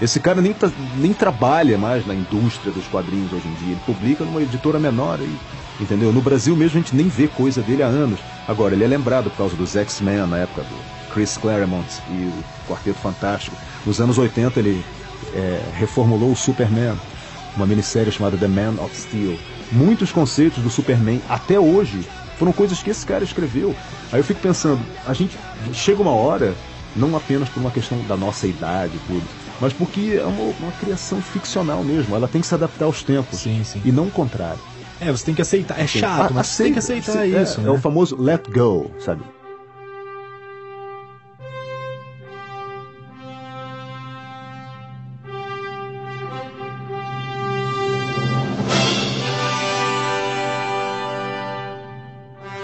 Esse 0.00 0.20
cara 0.20 0.40
nem, 0.40 0.54
nem 0.96 1.12
trabalha 1.12 1.76
mais 1.76 2.06
na 2.06 2.14
indústria 2.14 2.72
dos 2.72 2.86
quadrinhos 2.88 3.32
hoje 3.32 3.48
em 3.48 3.54
dia. 3.54 3.72
Ele 3.72 3.80
publica 3.84 4.24
numa 4.24 4.42
editora 4.42 4.78
menor 4.78 5.20
aí. 5.20 5.36
Entendeu? 5.82 6.12
No 6.12 6.22
Brasil 6.22 6.54
mesmo 6.54 6.78
a 6.78 6.82
gente 6.82 6.94
nem 6.94 7.08
vê 7.08 7.26
coisa 7.26 7.60
dele 7.60 7.82
há 7.82 7.86
anos. 7.86 8.20
Agora, 8.46 8.72
ele 8.72 8.84
é 8.84 8.86
lembrado 8.86 9.28
por 9.30 9.36
causa 9.36 9.56
dos 9.56 9.74
X-Men 9.74 10.26
na 10.28 10.38
época 10.38 10.62
do 10.62 11.12
Chris 11.12 11.36
Claremont 11.36 11.86
e 12.08 12.12
o 12.12 12.44
Quarteto 12.68 13.00
Fantástico. 13.00 13.56
Nos 13.84 14.00
anos 14.00 14.16
80 14.16 14.60
ele 14.60 14.84
é, 15.34 15.60
reformulou 15.74 16.30
o 16.30 16.36
Superman, 16.36 16.94
uma 17.56 17.66
minissérie 17.66 18.12
chamada 18.12 18.36
The 18.36 18.46
Man 18.46 18.80
of 18.80 18.96
Steel. 18.96 19.36
Muitos 19.72 20.12
conceitos 20.12 20.62
do 20.62 20.70
Superman 20.70 21.20
até 21.28 21.58
hoje 21.58 22.06
foram 22.38 22.52
coisas 22.52 22.80
que 22.80 22.90
esse 22.90 23.04
cara 23.04 23.24
escreveu. 23.24 23.74
Aí 24.12 24.20
eu 24.20 24.24
fico 24.24 24.40
pensando, 24.40 24.80
a 25.04 25.12
gente 25.12 25.36
chega 25.72 26.00
uma 26.00 26.12
hora, 26.12 26.54
não 26.94 27.16
apenas 27.16 27.48
por 27.48 27.58
uma 27.58 27.70
questão 27.72 27.98
da 28.04 28.16
nossa 28.16 28.46
idade 28.46 28.92
e 28.94 29.00
tudo, 29.12 29.24
mas 29.60 29.72
porque 29.72 30.18
é 30.20 30.24
uma, 30.24 30.54
uma 30.60 30.72
criação 30.72 31.20
ficcional 31.20 31.82
mesmo. 31.82 32.14
Ela 32.14 32.28
tem 32.28 32.40
que 32.40 32.46
se 32.46 32.54
adaptar 32.54 32.84
aos 32.84 33.02
tempos. 33.02 33.40
Sim, 33.40 33.64
sim. 33.64 33.82
E 33.84 33.90
não 33.90 34.04
o 34.04 34.10
contrário. 34.10 34.60
É, 35.02 35.10
você 35.10 35.24
tem 35.24 35.34
que 35.34 35.42
aceitar. 35.42 35.80
É 35.80 35.86
chato, 35.86 36.32
mas 36.32 36.46
você 36.46 36.64
tem 36.64 36.72
que 36.72 36.78
aceitar 36.78 37.12
aceita, 37.12 37.42
isso, 37.42 37.60
é, 37.60 37.64
né? 37.64 37.68
é 37.68 37.72
o 37.72 37.78
famoso 37.78 38.16
let 38.20 38.48
go, 38.50 38.90
sabe? 39.00 39.24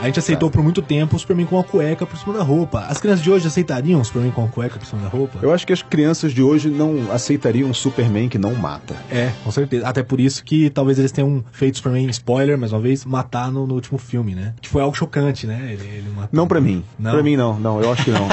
Gente 0.09 0.19
aceitou 0.19 0.50
por 0.50 0.62
muito 0.62 0.83
tempo 0.83 1.17
o 1.17 1.19
Superman 1.19 1.47
com 1.47 1.57
uma 1.57 1.65
cueca 1.65 2.05
por 2.07 2.17
cima 2.19 2.35
da 2.37 2.43
roupa. 2.43 2.81
As 2.88 2.99
crianças 2.99 3.23
de 3.25 3.31
hoje 3.31 3.47
aceitariam 3.47 4.00
o 4.00 4.05
Superman 4.05 4.31
com 4.33 4.43
uma 4.43 4.50
cueca 4.50 4.79
por 4.79 4.87
cima 4.87 5.03
da 5.03 5.09
roupa? 5.09 5.38
Eu 5.43 5.53
acho 5.53 5.67
que 5.67 5.73
as 5.73 5.83
crianças 5.83 6.33
de 6.33 6.43
hoje 6.43 6.69
não 6.69 7.11
aceitariam 7.12 7.69
um 7.71 7.75
Superman 7.75 8.29
que 8.29 8.38
não 8.38 8.55
mata. 8.55 8.95
É, 9.11 9.31
com 9.45 9.50
certeza. 9.50 9.87
Até 9.87 10.03
por 10.03 10.21
isso 10.21 10.43
que 10.45 10.71
talvez 10.71 10.99
eles 10.99 11.12
tenham 11.12 11.45
feito 11.53 11.77
Superman, 11.79 12.09
spoiler, 12.11 12.59
mais 12.59 12.73
uma 12.73 12.81
vez, 12.81 13.05
matar 13.05 13.50
no, 13.53 13.67
no 13.67 13.75
último 13.75 13.99
filme, 13.99 14.35
né? 14.35 14.55
Que 14.61 14.69
foi 14.69 14.83
algo 14.83 14.97
chocante, 14.97 15.47
né? 15.47 15.59
Ele, 15.73 15.87
ele 15.87 16.09
matou. 16.15 16.29
Não 16.33 16.47
pra 16.47 16.61
mim. 16.61 16.83
Não? 16.99 17.12
Pra 17.12 17.23
mim 17.23 17.37
não, 17.37 17.59
não, 17.59 17.81
eu 17.81 17.93
acho 17.93 18.05
que 18.05 18.11
não. 18.11 18.29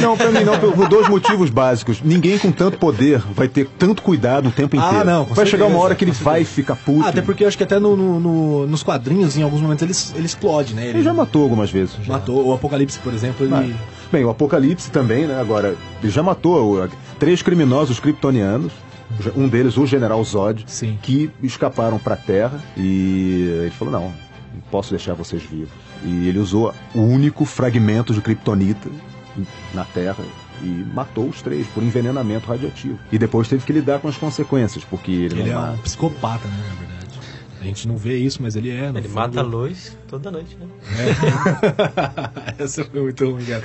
não, 0.00 0.16
pra 0.16 0.30
mim 0.30 0.44
não, 0.44 0.58
por, 0.58 0.88
dois 0.88 1.08
motivos 1.08 1.50
básicos. 1.50 2.00
Ninguém 2.02 2.38
com 2.38 2.50
tanto 2.50 2.78
poder 2.78 3.18
vai 3.34 3.48
ter 3.48 3.68
tanto 3.78 4.02
cuidado 4.02 4.48
o 4.48 4.52
tempo 4.52 4.76
Ah, 4.78 4.86
inteiro. 4.88 5.04
não, 5.04 5.24
com 5.24 5.34
vai 5.34 5.46
chegar 5.46 5.58
certeza, 5.64 5.76
uma 5.78 5.84
hora 5.84 5.94
que 5.94 6.04
ele 6.04 6.12
vai 6.12 6.44
ficar 6.44 6.76
puto. 6.76 7.04
Ah, 7.04 7.08
até 7.08 7.22
porque 7.22 7.44
eu 7.44 7.48
acho 7.48 7.56
que 7.56 7.64
até 7.64 7.78
no, 7.78 7.96
no- 7.96 8.20
no- 8.20 8.66
nos 8.82 8.84
quadrinhos, 8.84 9.36
em 9.36 9.42
alguns 9.42 9.60
momentos, 9.60 9.82
ele, 10.10 10.18
ele 10.18 10.26
explode, 10.26 10.74
né? 10.74 10.88
Ele 10.88 11.02
já 11.02 11.14
matou 11.14 11.42
algumas 11.44 11.70
vezes. 11.70 11.96
matou. 12.06 12.46
O 12.48 12.52
Apocalipse, 12.52 12.98
por 12.98 13.14
exemplo, 13.14 13.46
ele. 13.46 13.74
Bem, 14.10 14.24
o 14.24 14.30
Apocalipse 14.30 14.90
também, 14.90 15.26
né? 15.26 15.40
Agora, 15.40 15.76
ele 16.02 16.12
já 16.12 16.22
matou 16.22 16.88
três 17.18 17.40
criminosos 17.40 17.98
kryptonianos. 18.00 18.72
Um 19.36 19.46
deles, 19.46 19.76
o 19.76 19.86
General 19.86 20.22
Zod, 20.24 20.64
Sim. 20.66 20.98
que 21.02 21.30
escaparam 21.42 21.98
pra 21.98 22.16
Terra 22.16 22.58
e 22.76 23.46
ele 23.62 23.70
falou: 23.70 23.92
não, 23.92 24.04
não 24.04 24.60
posso 24.70 24.90
deixar 24.90 25.12
vocês 25.14 25.42
vivos. 25.42 25.68
E 26.04 26.28
ele 26.28 26.38
usou 26.38 26.74
o 26.94 27.00
único 27.00 27.44
fragmento 27.44 28.14
de 28.14 28.20
kryptonita 28.22 28.88
na 29.74 29.84
Terra 29.84 30.24
e 30.62 30.66
matou 30.94 31.28
os 31.28 31.42
três 31.42 31.66
por 31.68 31.82
envenenamento 31.82 32.48
radioativo. 32.48 32.98
E 33.12 33.18
depois 33.18 33.48
teve 33.48 33.64
que 33.66 33.72
lidar 33.72 33.98
com 34.00 34.08
as 34.08 34.16
consequências, 34.16 34.82
porque 34.82 35.10
ele, 35.10 35.40
Ele 35.40 35.50
é 35.50 35.52
não 35.54 35.60
um 35.60 35.66
mata. 35.66 35.78
psicopata, 35.82 36.48
né. 36.48 36.64
A 37.62 37.64
gente 37.64 37.86
não 37.86 37.96
vê 37.96 38.16
isso, 38.18 38.42
mas 38.42 38.56
ele 38.56 38.70
é. 38.70 38.88
Ele 38.88 39.02
fundo. 39.02 39.14
mata 39.14 39.38
a 39.38 39.42
luz 39.44 39.96
toda 40.08 40.32
noite, 40.32 40.56
né? 40.60 40.66
Essa 42.58 42.84
foi 42.84 43.00
muito 43.02 43.24
ruim, 43.30 43.44
cara. 43.44 43.62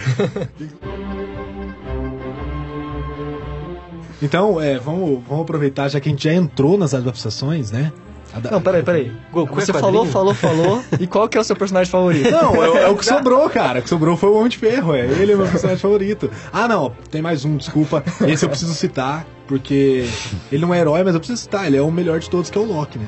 Então, 4.22 4.62
é, 4.62 4.77
vamos, 4.77 5.24
vamos 5.27 5.42
aproveitar, 5.44 5.89
já 5.89 6.00
que 6.00 6.10
a 6.10 6.12
gente 6.12 6.24
já 6.25 6.34
entrou 6.34 6.77
nas 6.77 6.94
adaptações, 6.94 7.72
né? 7.72 7.92
A 8.34 8.39
da- 8.39 8.51
Não, 8.51 8.62
peraí, 8.62 8.84
peraí. 8.84 9.12
Goku 9.32 9.60
é 9.60 9.66
Você 9.66 9.72
quadrinho? 9.72 10.06
falou, 10.06 10.34
falou, 10.34 10.34
falou. 10.36 10.84
E 11.00 11.08
qual 11.08 11.27
que 11.27 11.38
é 11.38 11.42
o 11.42 11.44
seu 11.44 11.56
personagem 11.56 11.89
favorito? 11.92 12.30
Não, 12.30 12.63
é, 12.63 12.84
é 12.84 12.88
o 12.89 12.96
que 12.96 13.06
sobrou, 13.06 13.50
cara. 13.50 13.80
O 13.80 13.82
que 13.82 13.89
sobrou 13.89 14.16
foi 14.18 14.30
o 14.30 14.36
Homem 14.36 14.50
de 14.50 14.58
Ferro, 14.60 14.94
é. 14.94 15.06
Ele 15.06 15.32
é 15.32 15.36
meu 15.36 15.48
personagem 15.48 15.80
favorito. 15.82 16.30
Ah, 16.54 16.68
não, 16.68 16.92
tem 17.10 17.22
mais 17.22 17.46
um, 17.46 17.58
desculpa. 17.58 18.04
Esse 18.27 18.46
eu 18.46 18.50
preciso 18.50 18.74
citar, 18.75 19.25
porque 19.48 20.08
ele 20.51 20.62
não 20.62 20.72
é 20.74 20.80
herói, 20.80 21.04
mas 21.04 21.13
eu 21.16 21.20
preciso 21.20 21.42
citar. 21.42 21.66
Ele 21.66 21.77
é 21.77 21.82
o 21.82 21.92
melhor 21.92 22.20
de 22.20 22.30
todos, 22.30 22.50
que 22.51 22.58
é 22.58 22.62
o 22.62 22.66
Loki, 22.66 23.00
né? 23.00 23.08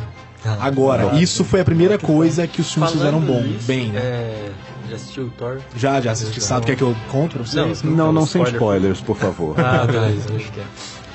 Agora, 0.60 1.16
isso 1.16 1.44
foi 1.44 1.62
a 1.62 1.66
primeira 1.66 1.98
coisa 1.98 2.48
que 2.48 2.62
os 2.62 2.74
filmes 2.74 2.92
fizeram 2.92 3.20
bom, 3.20 3.42
nisso, 3.42 3.66
bem, 3.68 3.90
né? 3.90 4.00
É, 4.00 4.52
já 4.90 4.96
assistiu 4.96 5.26
o 5.26 5.30
Thor? 5.32 5.60
Já, 5.76 6.00
já 6.00 6.12
assisti. 6.12 6.42
Sabe 6.42 6.64
o 6.64 6.66
que 6.66 6.72
é 6.72 6.76
que 6.76 6.82
eu 6.82 6.96
conto 7.10 7.36
pra 7.36 7.46
vocês? 7.46 7.84
Não, 7.84 7.92
Não, 7.92 8.12
não 8.14 8.26
sem 8.26 8.42
Spoiler. 8.44 8.54
spoilers, 8.62 9.02
por 9.02 9.18
favor. 9.18 9.56
Ah, 9.60 9.86
beleza, 9.86 10.34
acho 10.36 10.52
que 10.52 10.60
é. 10.60 10.64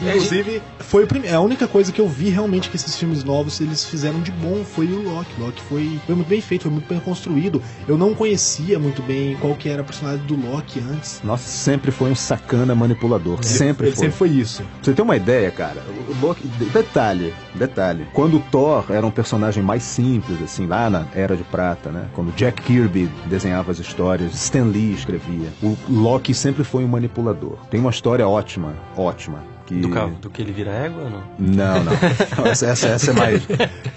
Inclusive, 0.02 0.62
foi 0.80 1.04
o 1.04 1.06
prime- 1.06 1.28
a 1.28 1.40
única 1.40 1.66
coisa 1.68 1.92
que 1.92 2.00
eu 2.00 2.08
vi 2.08 2.28
realmente 2.28 2.68
que 2.68 2.76
esses 2.76 2.96
filmes 2.96 3.22
novos 3.24 3.60
eles 3.60 3.84
fizeram 3.84 4.20
de 4.20 4.30
bom 4.32 4.64
foi 4.64 4.86
o 4.86 5.02
Loki. 5.02 5.30
Loki 5.38 5.62
foi, 5.62 6.00
foi 6.06 6.14
muito 6.14 6.28
bem 6.28 6.40
feito, 6.40 6.62
foi 6.62 6.70
muito 6.72 6.88
bem 6.88 7.00
construído. 7.00 7.62
Eu 7.86 7.96
não 7.96 8.14
conhecia 8.14 8.78
muito 8.78 9.02
bem 9.02 9.36
qual 9.40 9.54
que 9.54 9.68
era 9.68 9.82
a 9.82 9.84
personalidade 9.84 10.26
do 10.26 10.34
Loki 10.50 10.80
antes. 10.80 11.20
Nossa, 11.24 11.48
sempre 11.48 11.90
foi 11.90 12.10
um 12.10 12.14
sacana 12.14 12.74
manipulador. 12.74 13.42
sempre 13.44 13.88
ele 13.88 13.96
foi. 13.96 14.04
sempre 14.06 14.18
foi 14.18 14.28
isso. 14.30 14.62
Pra 14.62 14.70
você 14.82 14.92
ter 14.92 15.02
uma 15.02 15.16
ideia, 15.16 15.50
cara, 15.50 15.82
o 16.08 16.26
Loki. 16.26 16.46
de- 16.46 16.64
Detalhe, 16.66 17.32
detalhe. 17.54 18.06
Quando 18.12 18.36
o 18.38 18.40
Thor 18.50 18.84
era 18.90 19.06
um 19.06 19.10
personagem 19.10 19.62
mais 19.62 19.82
simples, 19.82 20.40
assim, 20.42 20.66
lá 20.66 20.90
na 20.90 21.06
Era 21.14 21.36
de 21.36 21.44
Prata, 21.44 21.90
né? 21.90 22.06
Quando 22.14 22.32
Jack 22.34 22.62
Kirby 22.62 23.08
desenhava 23.26 23.70
as 23.70 23.78
histórias, 23.78 24.34
Stan 24.34 24.64
Lee 24.64 24.92
escrevia. 24.92 25.48
O 25.62 25.76
Loki 25.88 26.34
sempre 26.34 26.64
foi 26.64 26.84
um 26.84 26.88
manipulador. 26.88 27.56
Tem 27.70 27.80
uma 27.80 27.90
história 27.90 28.26
ótima, 28.28 28.74
ótima. 28.96 29.53
Que... 29.66 29.74
Do, 29.76 29.88
ca- 29.88 30.06
do 30.06 30.28
que 30.30 30.42
ele 30.42 30.52
vira 30.52 30.70
égua 30.70 31.04
ou 31.04 31.10
não? 31.10 31.22
Não, 31.38 31.84
não. 31.84 31.92
Não, 32.36 32.46
essa, 32.50 32.66
essa, 32.66 32.88
essa 32.88 33.10
é 33.10 33.14
mais. 33.14 33.42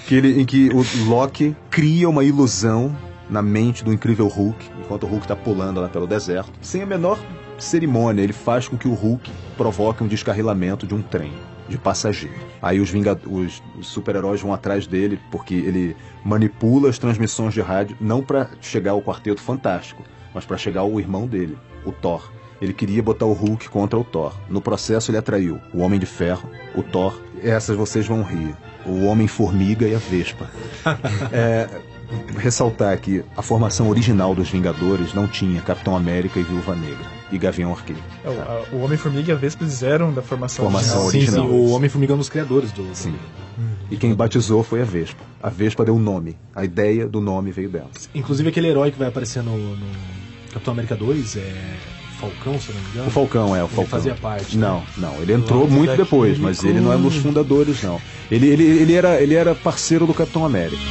Que 0.08 0.16
ele, 0.16 0.42
em 0.42 0.46
que 0.46 0.70
o 0.70 0.84
Loki 1.10 1.56
cria 1.70 2.08
uma 2.10 2.24
ilusão 2.24 2.96
na 3.30 3.42
mente 3.42 3.84
do 3.84 3.92
incrível 3.92 4.28
Hulk, 4.28 4.66
enquanto 4.80 5.04
o 5.04 5.08
Hulk 5.08 5.28
tá 5.28 5.36
pulando 5.36 5.82
lá 5.82 5.90
pelo 5.90 6.08
deserto, 6.08 6.52
sem 6.62 6.82
a 6.82 6.86
menor 6.86 7.20
cerimônia, 7.60 8.22
ele 8.22 8.32
faz 8.32 8.68
com 8.68 8.78
que 8.78 8.88
o 8.88 8.94
Hulk 8.94 9.30
provoque 9.58 10.04
um 10.04 10.08
descarrilamento 10.08 10.88
de 10.88 10.96
um 10.96 11.02
trem 11.02 11.34
de 11.68 11.78
passageiros. 11.78 12.38
Aí 12.62 12.80
os- 12.80 12.94
os 13.26 13.62
super-heróis 13.82 14.40
vão 14.42 14.54
atrás 14.54 14.88
dele 14.88 15.20
porque 15.30 15.54
ele 15.56 15.98
manipula 16.24 16.90
as 16.90 16.98
transmissões 16.98 17.54
de 17.54 17.60
rádio 17.60 17.98
não 18.00 18.22
para 18.24 18.50
chegar 18.62 18.92
ao 18.92 19.02
Quarteto 19.02 19.42
Fantástico, 19.42 20.02
mas 20.34 20.46
para 20.46 20.56
chegar 20.56 20.82
ao 20.82 20.98
irmão 20.98 21.28
dele, 21.28 21.58
o 21.86 21.92
Thor. 21.92 22.32
Ele 22.62 22.74
queria 22.74 23.02
botar 23.04 23.26
o 23.26 23.34
Hulk 23.34 23.70
contra 23.70 23.98
o 23.98 24.04
Thor. 24.04 24.34
No 24.50 24.62
processo, 24.62 25.12
ele 25.12 25.18
atraiu 25.18 25.60
o 25.74 25.80
Homem 25.80 26.00
de 26.00 26.06
Ferro, 26.06 26.50
o 26.76 26.82
Thor. 26.82 27.20
Essas 27.44 27.76
vocês 27.76 28.08
vão 28.08 28.24
rir. 28.24 28.56
O 28.86 29.06
Homem-Formiga 29.06 29.88
e 29.88 29.96
a 29.96 30.00
Vespa. 30.00 30.50
É, 31.32 31.68
ressaltar 32.38 32.98
que 33.00 33.24
a 33.36 33.42
formação 33.42 33.90
original 33.90 34.34
dos 34.34 34.50
Vingadores 34.50 35.14
não 35.14 35.28
tinha 35.28 35.62
Capitão 35.62 35.96
América 35.96 36.40
e 36.40 36.44
Viúva 36.44 36.76
Negra. 36.76 37.06
E 37.32 37.38
Gavião 37.38 37.72
Arqueiro. 37.72 38.02
É, 38.24 38.76
o, 38.76 38.80
Homem-Formiga 38.80 39.32
e 39.32 39.36
a 39.36 39.38
Vespa 39.38 39.66
fizeram 39.66 40.14
da 40.14 40.22
formação, 40.22 40.66
Formação 40.66 41.06
original. 41.06 41.46
Sim, 41.46 41.52
sim, 41.52 41.58
o 41.58 41.72
Homem-Formiga 41.72 42.14
é 42.14 42.16
um 42.16 42.20
dos 42.20 42.30
criadores 42.30 42.72
do. 42.72 42.90
Sim. 42.96 43.16
E 43.92 43.98
quem 43.98 44.14
batizou 44.14 44.64
foi 44.64 44.82
a 44.82 44.86
Vespa. 44.86 45.22
A 45.42 45.50
Vespa 45.50 45.84
deu 45.84 45.96
o 45.96 46.00
nome. 46.00 46.38
A 46.56 46.64
ideia 46.64 47.08
do 47.08 47.20
nome 47.20 47.52
veio 47.52 47.70
dela. 47.70 47.90
Inclusive 48.16 48.50
aquele 48.50 48.68
herói 48.68 48.92
que 48.92 49.00
vai 49.00 49.10
aparecer 49.10 49.44
no, 49.44 49.58
no 49.58 49.86
Capitão 50.54 50.74
América 50.74 50.96
2 50.96 51.36
é. 51.38 51.78
Falcão, 52.20 52.60
se 52.60 52.72
não 52.72 52.82
me 52.82 52.88
engano. 52.90 53.08
O 53.08 53.12
Falcão 53.12 53.56
é 53.56 53.62
o 53.62 53.66
Ele 53.66 53.76
Falcão. 53.76 53.86
fazia 53.86 54.16
parte. 54.16 54.58
Não, 54.58 54.84
não, 54.98 55.22
ele 55.22 55.34
entrou 55.34 55.62
Logo 55.62 55.72
muito 55.74 55.96
depois, 55.96 56.38
mas 56.38 56.64
ele 56.64 56.80
não 56.80 56.92
é 56.94 56.98
dos 56.98 57.16
fundadores, 57.18 57.82
não. 57.84 58.02
Ele, 58.32 58.48
ele, 58.48 58.64
ele, 58.64 58.94
era, 58.94 59.22
ele 59.22 59.36
era 59.36 59.54
parceiro 59.56 60.06
do 60.06 60.14
Capitão 60.14 60.46
América. 60.46 60.82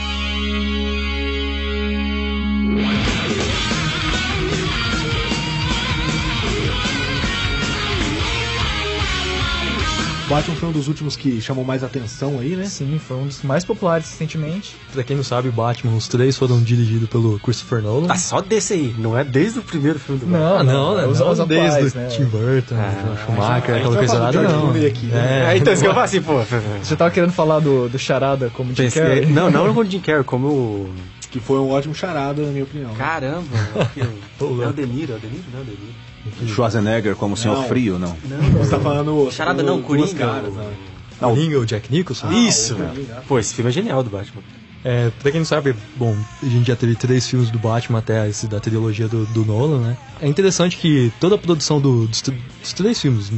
Batman 10.26 10.56
foi 10.56 10.68
um 10.68 10.73
dos 10.73 10.88
últimos 10.88 11.14
que 11.16 11.40
chamou 11.40 11.64
mais 11.64 11.85
atenção 11.85 12.38
aí, 12.40 12.56
né? 12.56 12.64
Sim, 12.64 12.99
foi 12.99 13.16
um 13.16 13.26
dos 13.26 13.42
mais 13.42 13.64
populares 13.64 14.11
recentemente. 14.11 14.76
Pra 14.92 15.02
quem 15.04 15.16
não 15.16 15.23
sabe, 15.25 15.49
o 15.49 15.52
Batman, 15.52 15.95
os 15.95 16.09
três 16.09 16.37
foram 16.37 16.61
dirigidos 16.61 17.09
pelo 17.09 17.38
Christopher 17.38 17.80
Nolan. 17.83 18.09
Ah, 18.11 18.16
só 18.16 18.40
desse 18.40 18.73
aí, 18.73 18.95
não 18.99 19.16
é 19.16 19.23
desde 19.25 19.61
o 19.61 19.62
primeiro 19.62 19.99
filme 19.99 20.21
do 20.21 20.26
Batman. 20.26 20.64
Não, 20.64 20.97
né? 20.97 21.06
os, 21.06 21.21
Não 21.21 21.30
os 21.30 21.38
desde 21.47 21.66
atuais, 21.66 21.95
o 21.95 21.99
né? 21.99 22.06
Tim 22.09 22.25
Burton, 22.25 22.75
Ah, 22.76 23.16
Schumacher, 23.25 23.76
aquela 23.76 23.97
coisa 23.97 24.33
George 24.33 24.52
não. 24.52 24.71
Aqui, 24.87 25.06
né? 25.06 25.52
É, 25.52 25.56
então 25.59 25.73
isso 25.73 25.83
que 25.83 25.88
eu 25.88 25.95
falo 25.95 26.04
assim, 26.04 26.21
pô. 26.23 26.40
Você 26.83 26.97
tava 26.97 27.11
querendo 27.11 27.33
falar 27.33 27.61
do, 27.61 27.88
do 27.88 27.99
Charada 27.99 28.50
como 28.50 28.75
Jim 28.75 28.90
Carrey? 28.90 29.26
Não, 29.26 29.50
não 29.50 29.66
como 29.68 29.85
Jim 29.85 30.00
Carrey, 30.00 30.25
como 30.25 30.49
o. 30.49 30.95
Que 31.30 31.40
foi 31.40 31.59
um 31.59 31.71
ótimo 31.71 31.95
charada, 31.95 32.40
na 32.42 32.49
minha 32.50 32.64
opinião. 32.64 32.95
Caramba, 32.95 33.45
é 33.97 34.66
o 34.68 34.73
De 34.73 34.87
Niro, 34.87 35.12
é 35.12 35.16
o 35.16 35.18
De 35.18 35.26
Niro, 35.26 35.45
não, 35.52 35.59
é 35.59 35.62
o 35.62 35.64
De 35.64 35.71
Niro. 35.73 36.06
Schwarzenegger 36.47 37.16
como 37.16 37.37
Senhor 37.37 37.56
Não. 37.56 37.68
Frio, 37.68 37.99
não. 37.99 38.16
Você 38.59 38.71
tá 38.71 38.80
falando. 38.80 39.30
Charada 39.30 39.62
não, 39.62 39.83
Coringa, 39.83 40.14
caras, 40.26 40.49
o- 40.52 40.56
né? 40.56 40.73
O 41.21 41.28
Coringa, 41.28 41.59
o 41.61 41.66
Jack 41.66 41.90
Nicholson. 41.92 42.26
Ah, 42.30 42.35
Isso, 42.35 42.75
o 42.75 42.78
velho. 42.78 42.90
Coringa. 42.90 43.23
Pô, 43.26 43.38
esse 43.38 43.54
filme 43.54 43.71
é 43.71 43.73
genial 43.73 44.02
do 44.02 44.11
Batman. 44.11 44.42
É, 44.85 45.11
pra 45.21 45.30
quem 45.33 45.40
não 45.40 45.45
sabe, 45.47 45.75
bom, 45.97 46.14
a 46.42 46.47
gente 46.47 46.68
já 46.68 46.76
teve 46.76 46.95
três 46.95 47.26
filmes 47.26 47.50
do 47.50 47.59
Batman 47.59 47.99
até 47.99 48.28
esse 48.28 48.47
da 48.47 48.61
trilogia 48.61 49.09
do, 49.09 49.25
do 49.26 49.45
Nolan, 49.45 49.80
né? 49.80 49.97
É 50.21 50.28
interessante 50.28 50.76
que 50.76 51.12
toda 51.18 51.35
a 51.35 51.38
produção 51.38 51.80
do- 51.80 52.06
dos, 52.06 52.23
dos 52.23 52.73
três 52.73 53.00
filmes 53.00 53.33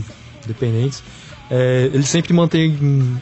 independentes, 0.45 1.03
é, 1.51 1.91
ele 1.93 2.03
sempre 2.03 2.33
mantém 2.33 2.77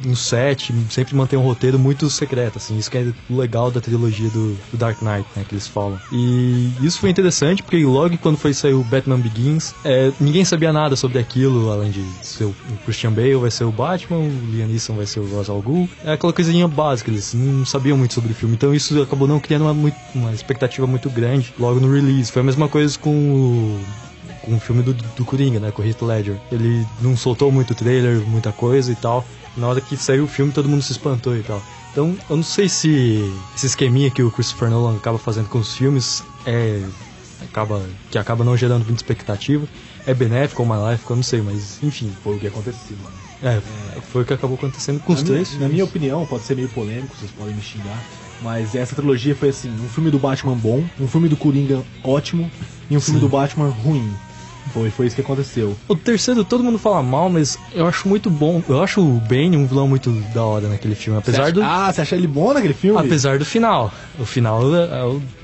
um, 0.07 0.15
set, 0.15 0.75
sempre 0.91 1.15
mantém 1.15 1.39
um 1.39 1.43
roteiro 1.43 1.79
muito 1.79 2.09
secreto, 2.11 2.59
assim, 2.59 2.77
isso 2.77 2.91
que 2.91 2.99
é 2.99 3.13
legal 3.31 3.71
da 3.71 3.81
trilogia 3.81 4.29
do, 4.31 4.57
do 4.71 4.77
Dark 4.77 5.01
Knight, 5.03 5.27
né, 5.37 5.45
que 5.49 5.55
eles 5.55 5.67
falam. 5.67 5.99
E 6.13 6.71
isso 6.81 6.99
foi 6.99 7.11
interessante 7.11 7.63
porque 7.63 7.85
logo 7.85 8.17
quando 8.19 8.37
foi 8.37 8.53
sair 8.55 8.75
o 8.75 8.85
Batman 8.85 9.19
Begins, 9.19 9.75
é, 9.85 10.13
ninguém 10.21 10.45
sabia 10.45 10.73
nada 10.73 10.97
sobre 10.97 11.19
aquilo, 11.19 11.71
além 11.71 11.91
de 11.91 12.05
ser 12.23 12.45
o 12.45 12.55
Christian 12.85 13.13
Bale 13.13 13.37
vai 13.37 13.51
ser 13.51 13.65
o 13.65 13.73
Batman, 13.73 14.19
o 14.19 14.51
Liam 14.51 14.69
Neeson 14.69 14.95
vai 14.95 15.07
ser 15.07 15.21
o 15.21 15.37
Ra's 15.37 15.49
al 15.49 15.61
Ghul, 15.61 15.89
é 16.05 16.13
aquela 16.13 16.33
coisinha 16.33 16.67
básica, 16.69 17.11
eles 17.11 17.35
não 17.35 17.65
sabiam 17.65 17.97
muito 17.97 18.15
sobre 18.15 18.33
o 18.33 18.35
filme, 18.35 18.55
então 18.55 18.75
isso 18.75 19.01
acabou 19.01 19.29
não 19.29 19.41
criando 19.41 19.71
uma, 19.71 19.93
uma 20.15 20.33
expectativa 20.33 20.87
muito 20.87 21.09
grande 21.11 21.53
logo 21.59 21.81
no 21.81 21.93
release. 21.93 22.31
Foi 22.31 22.43
a 22.43 22.45
mesma 22.45 22.69
coisa 22.69 22.99
com 22.99 23.11
o 23.11 23.81
o 24.47 24.59
filme 24.59 24.83
do, 24.83 24.93
do 24.93 25.25
Coringa, 25.25 25.59
né, 25.59 25.71
com 25.71 25.83
o 25.83 25.85
Heath 25.87 26.03
Ledger. 26.03 26.37
Ele 26.51 26.87
não 27.01 27.17
soltou 27.17 27.51
muito 27.51 27.75
trailer, 27.75 28.21
muita 28.27 28.53
coisa 28.53 28.93
e 28.93 28.97
tal. 28.97 29.25
Na 29.57 29.69
hora 29.69 29.81
que 29.81 29.97
saiu 29.97 30.25
o 30.25 30.29
filme, 30.29 30.53
todo 30.53 30.69
mundo 30.69 30.83
se 30.83 30.93
espantou 30.93 31.37
e 31.37 31.43
tal. 31.43 31.63
Então, 31.93 32.15
eu 32.29 32.37
não 32.37 32.43
sei 32.43 32.69
se 32.69 33.33
esse 33.57 33.67
esqueminha 33.67 34.11
que 34.11 34.23
o 34.23 34.31
Christopher 34.31 34.69
Nolan 34.69 34.97
acaba 34.97 35.19
fazendo 35.19 35.49
com 35.49 35.59
os 35.59 35.75
filmes 35.75 36.23
é 36.45 36.83
acaba 37.43 37.83
que 38.11 38.19
acaba 38.19 38.45
não 38.45 38.57
gerando 38.57 38.85
muita 38.85 39.03
expectativa, 39.03 39.67
é 40.07 40.15
benéfico 40.15 40.63
ou 40.63 40.69
maléfico, 40.69 41.13
eu 41.13 41.17
não 41.17 41.23
sei, 41.23 41.41
mas 41.41 41.79
enfim, 41.83 42.13
Foi 42.23 42.37
o 42.37 42.39
que 42.39 42.47
aconteceu, 42.47 42.97
mano. 43.03 43.17
é, 43.43 44.01
foi 44.13 44.23
o 44.23 44.25
que 44.25 44.33
acabou 44.33 44.57
acontecendo 44.57 45.01
com 45.01 45.13
os 45.13 45.23
na, 45.23 45.31
minha, 45.31 45.45
três. 45.45 45.61
na 45.61 45.69
minha 45.69 45.85
opinião, 45.85 46.27
pode 46.27 46.45
ser 46.45 46.55
meio 46.55 46.69
polêmico, 46.69 47.15
vocês 47.17 47.31
podem 47.31 47.55
me 47.55 47.63
xingar. 47.63 48.03
Mas 48.43 48.75
essa 48.75 48.95
trilogia 48.95 49.35
foi 49.35 49.49
assim, 49.49 49.71
um 49.71 49.89
filme 49.89 50.11
do 50.11 50.19
Batman 50.19 50.55
bom, 50.55 50.85
um 51.01 51.09
filme 51.09 51.29
do 51.29 51.37
Coringa 51.37 51.83
ótimo 52.05 52.51
e 52.91 52.97
um 52.97 53.01
filme 53.01 53.19
do 53.19 53.29
Batman 53.29 53.69
ruim. 53.69 54.13
Foi, 54.73 54.91
foi 54.91 55.07
isso 55.07 55.17
que 55.17 55.23
aconteceu. 55.23 55.77
O 55.89 55.95
terceiro, 55.95 56.45
todo 56.45 56.63
mundo 56.63 56.79
fala 56.79 57.03
mal, 57.03 57.29
mas 57.31 57.59
eu 57.75 57.87
acho 57.87 58.09
muito 58.09 58.29
bom. 58.31 58.63
Eu 58.69 58.83
acho 58.83 59.01
o 59.01 59.21
Bane 59.21 59.57
um 59.57 59.67
vilão 59.67 59.89
muito 59.89 60.11
da 60.35 60.45
hora 60.45 60.69
naquele 60.69 60.95
filme. 60.95 61.19
Apesar 61.19 61.47
Você 61.47 61.53
do. 61.53 61.63
acha- 61.63 61.89
Ah, 61.89 61.93
você 61.93 62.01
acha 62.03 62.17
ele 62.17 62.27
bom 62.27 62.53
naquele 62.53 62.75
filme? 62.75 62.99
Apesar 63.01 63.39
do 63.39 63.45
final. 63.45 63.93
O 64.19 64.25
final 64.25 64.63
é, 64.75 64.85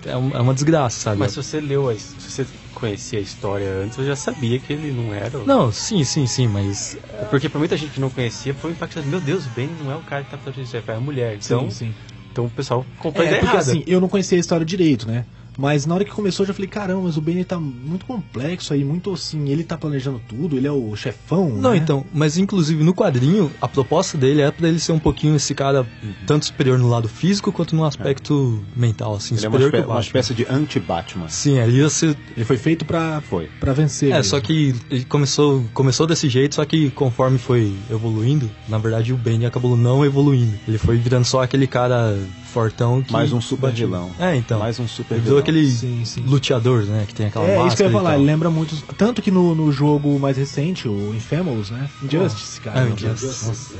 é 0.06 0.10
é 0.10 0.12
é 0.12 0.16
uma 0.40 0.52
desgraça, 0.54 0.98
sabe? 1.00 1.18
Mas 1.18 1.30
se 1.32 1.36
você 1.36 1.60
leu, 1.60 1.88
a, 1.88 1.94
se 1.94 2.14
você 2.18 2.46
conhecia 2.74 3.18
a 3.18 3.22
história 3.22 3.70
antes, 3.82 3.96
eu 3.96 4.04
já 4.04 4.16
sabia 4.16 4.58
que 4.58 4.72
ele 4.72 4.90
não 4.92 5.14
era. 5.14 5.38
Não, 5.44 5.70
sim, 5.70 6.02
sim, 6.04 6.26
sim, 6.26 6.48
mas. 6.48 6.98
Porque 7.30 7.48
pra 7.48 7.58
muita 7.58 7.76
gente 7.76 7.92
que 7.92 8.00
não 8.00 8.10
conhecia, 8.10 8.52
foi 8.54 8.70
um 8.70 8.74
impactante. 8.74 9.06
Meu 9.08 9.20
Deus, 9.20 9.46
o 9.46 9.50
Ben 9.50 9.68
não 9.80 9.90
é 9.90 9.96
o 9.96 10.02
cara 10.02 10.24
que 10.24 10.30
tá 10.30 10.38
fazendo 10.38 10.64
isso, 10.64 10.76
é 10.76 10.82
a 10.92 11.00
mulher. 11.00 11.38
Então, 11.42 11.70
sim, 11.70 11.86
sim. 11.86 11.94
então 12.32 12.46
o 12.46 12.50
pessoal 12.50 12.84
comprou 12.98 13.22
a 13.22 13.26
É, 13.26 13.28
ideia 13.28 13.40
porque 13.40 13.56
errada. 13.56 13.70
assim, 13.70 13.84
eu 13.86 14.00
não 14.00 14.08
conhecia 14.08 14.36
a 14.36 14.40
história 14.40 14.66
direito, 14.66 15.06
né? 15.06 15.24
Mas 15.58 15.84
na 15.86 15.94
hora 15.94 16.04
que 16.04 16.10
começou 16.10 16.44
eu 16.44 16.48
já 16.48 16.54
falei, 16.54 16.68
caramba, 16.68 17.02
mas 17.02 17.16
o 17.16 17.20
Bane 17.20 17.44
tá 17.44 17.58
muito 17.60 18.06
complexo 18.06 18.72
aí, 18.72 18.82
muito 18.84 19.12
assim, 19.12 19.48
ele 19.48 19.62
tá 19.64 19.76
planejando 19.76 20.20
tudo, 20.28 20.56
ele 20.56 20.66
é 20.66 20.72
o 20.72 20.94
chefão, 20.96 21.50
Não, 21.50 21.72
né? 21.72 21.76
então, 21.76 22.04
mas 22.12 22.38
inclusive 22.38 22.82
no 22.82 22.94
quadrinho, 22.94 23.50
a 23.60 23.68
proposta 23.68 24.16
dele 24.16 24.40
é 24.40 24.50
pra 24.50 24.68
ele 24.68 24.78
ser 24.80 24.92
um 24.92 24.98
pouquinho 24.98 25.36
esse 25.36 25.54
cara 25.54 25.86
tanto 26.26 26.46
superior 26.46 26.78
no 26.78 26.88
lado 26.88 27.08
físico 27.08 27.52
quanto 27.52 27.76
no 27.76 27.84
aspecto 27.84 28.62
mental, 28.74 29.14
assim, 29.16 29.34
Ele 29.36 29.44
é 29.44 29.48
uma, 29.48 29.58
superior 29.58 29.80
espé- 29.80 29.92
uma 29.92 30.00
espécie 30.00 30.34
de 30.34 30.46
anti-Batman. 30.48 31.28
Sim, 31.28 31.58
ele 31.58 31.78
ia 31.78 31.90
ser. 31.90 32.16
Ele 32.36 32.44
foi 32.44 32.56
feito 32.56 32.84
pra, 32.84 33.20
Foi. 33.20 33.48
pra 33.60 33.72
vencer. 33.72 34.10
É, 34.10 34.16
mesmo. 34.16 34.30
só 34.30 34.40
que 34.40 34.74
ele 34.90 35.04
começou, 35.04 35.64
começou 35.74 36.06
desse 36.06 36.28
jeito, 36.28 36.54
só 36.54 36.64
que 36.64 36.90
conforme 36.92 37.38
foi 37.38 37.74
evoluindo, 37.90 38.50
na 38.68 38.78
verdade 38.78 39.12
o 39.12 39.16
Bane 39.16 39.44
acabou 39.46 39.76
não 39.76 40.04
evoluindo. 40.04 40.58
Ele 40.66 40.78
foi 40.78 40.96
virando 40.96 41.24
só 41.24 41.42
aquele 41.42 41.66
cara 41.66 42.16
fortão 42.52 43.02
que. 43.02 43.12
Mais 43.12 43.32
um 43.32 43.40
super 43.40 43.70
batia. 43.70 43.86
vilão. 43.86 44.10
É, 44.18 44.36
então. 44.36 44.58
Mais 44.58 44.78
um 44.78 44.86
super 44.86 45.18
vilão. 45.18 45.38
aquele 45.38 45.66
Sim, 45.68 46.04
sim. 46.04 46.22
luteador, 46.26 46.82
né? 46.84 47.04
Que 47.08 47.14
tem 47.14 47.26
aquela 47.26 47.44
É, 47.44 47.48
máscara. 47.48 47.66
isso 47.68 47.76
que 47.76 47.82
eu 47.82 47.86
ia 47.86 47.92
falar, 47.92 48.14
ele 48.16 48.24
lembra 48.24 48.50
muito. 48.50 48.76
Tanto 48.96 49.22
que 49.22 49.30
no, 49.30 49.54
no 49.54 49.72
jogo 49.72 50.18
mais 50.18 50.36
recente, 50.36 50.86
o 50.86 51.14
Infamous, 51.14 51.70
né? 51.70 51.88
Injustice, 52.02 52.60
cara. 52.60 52.82
Ah, 52.82 52.84
o 52.84 52.88
Injustice. 52.92 53.74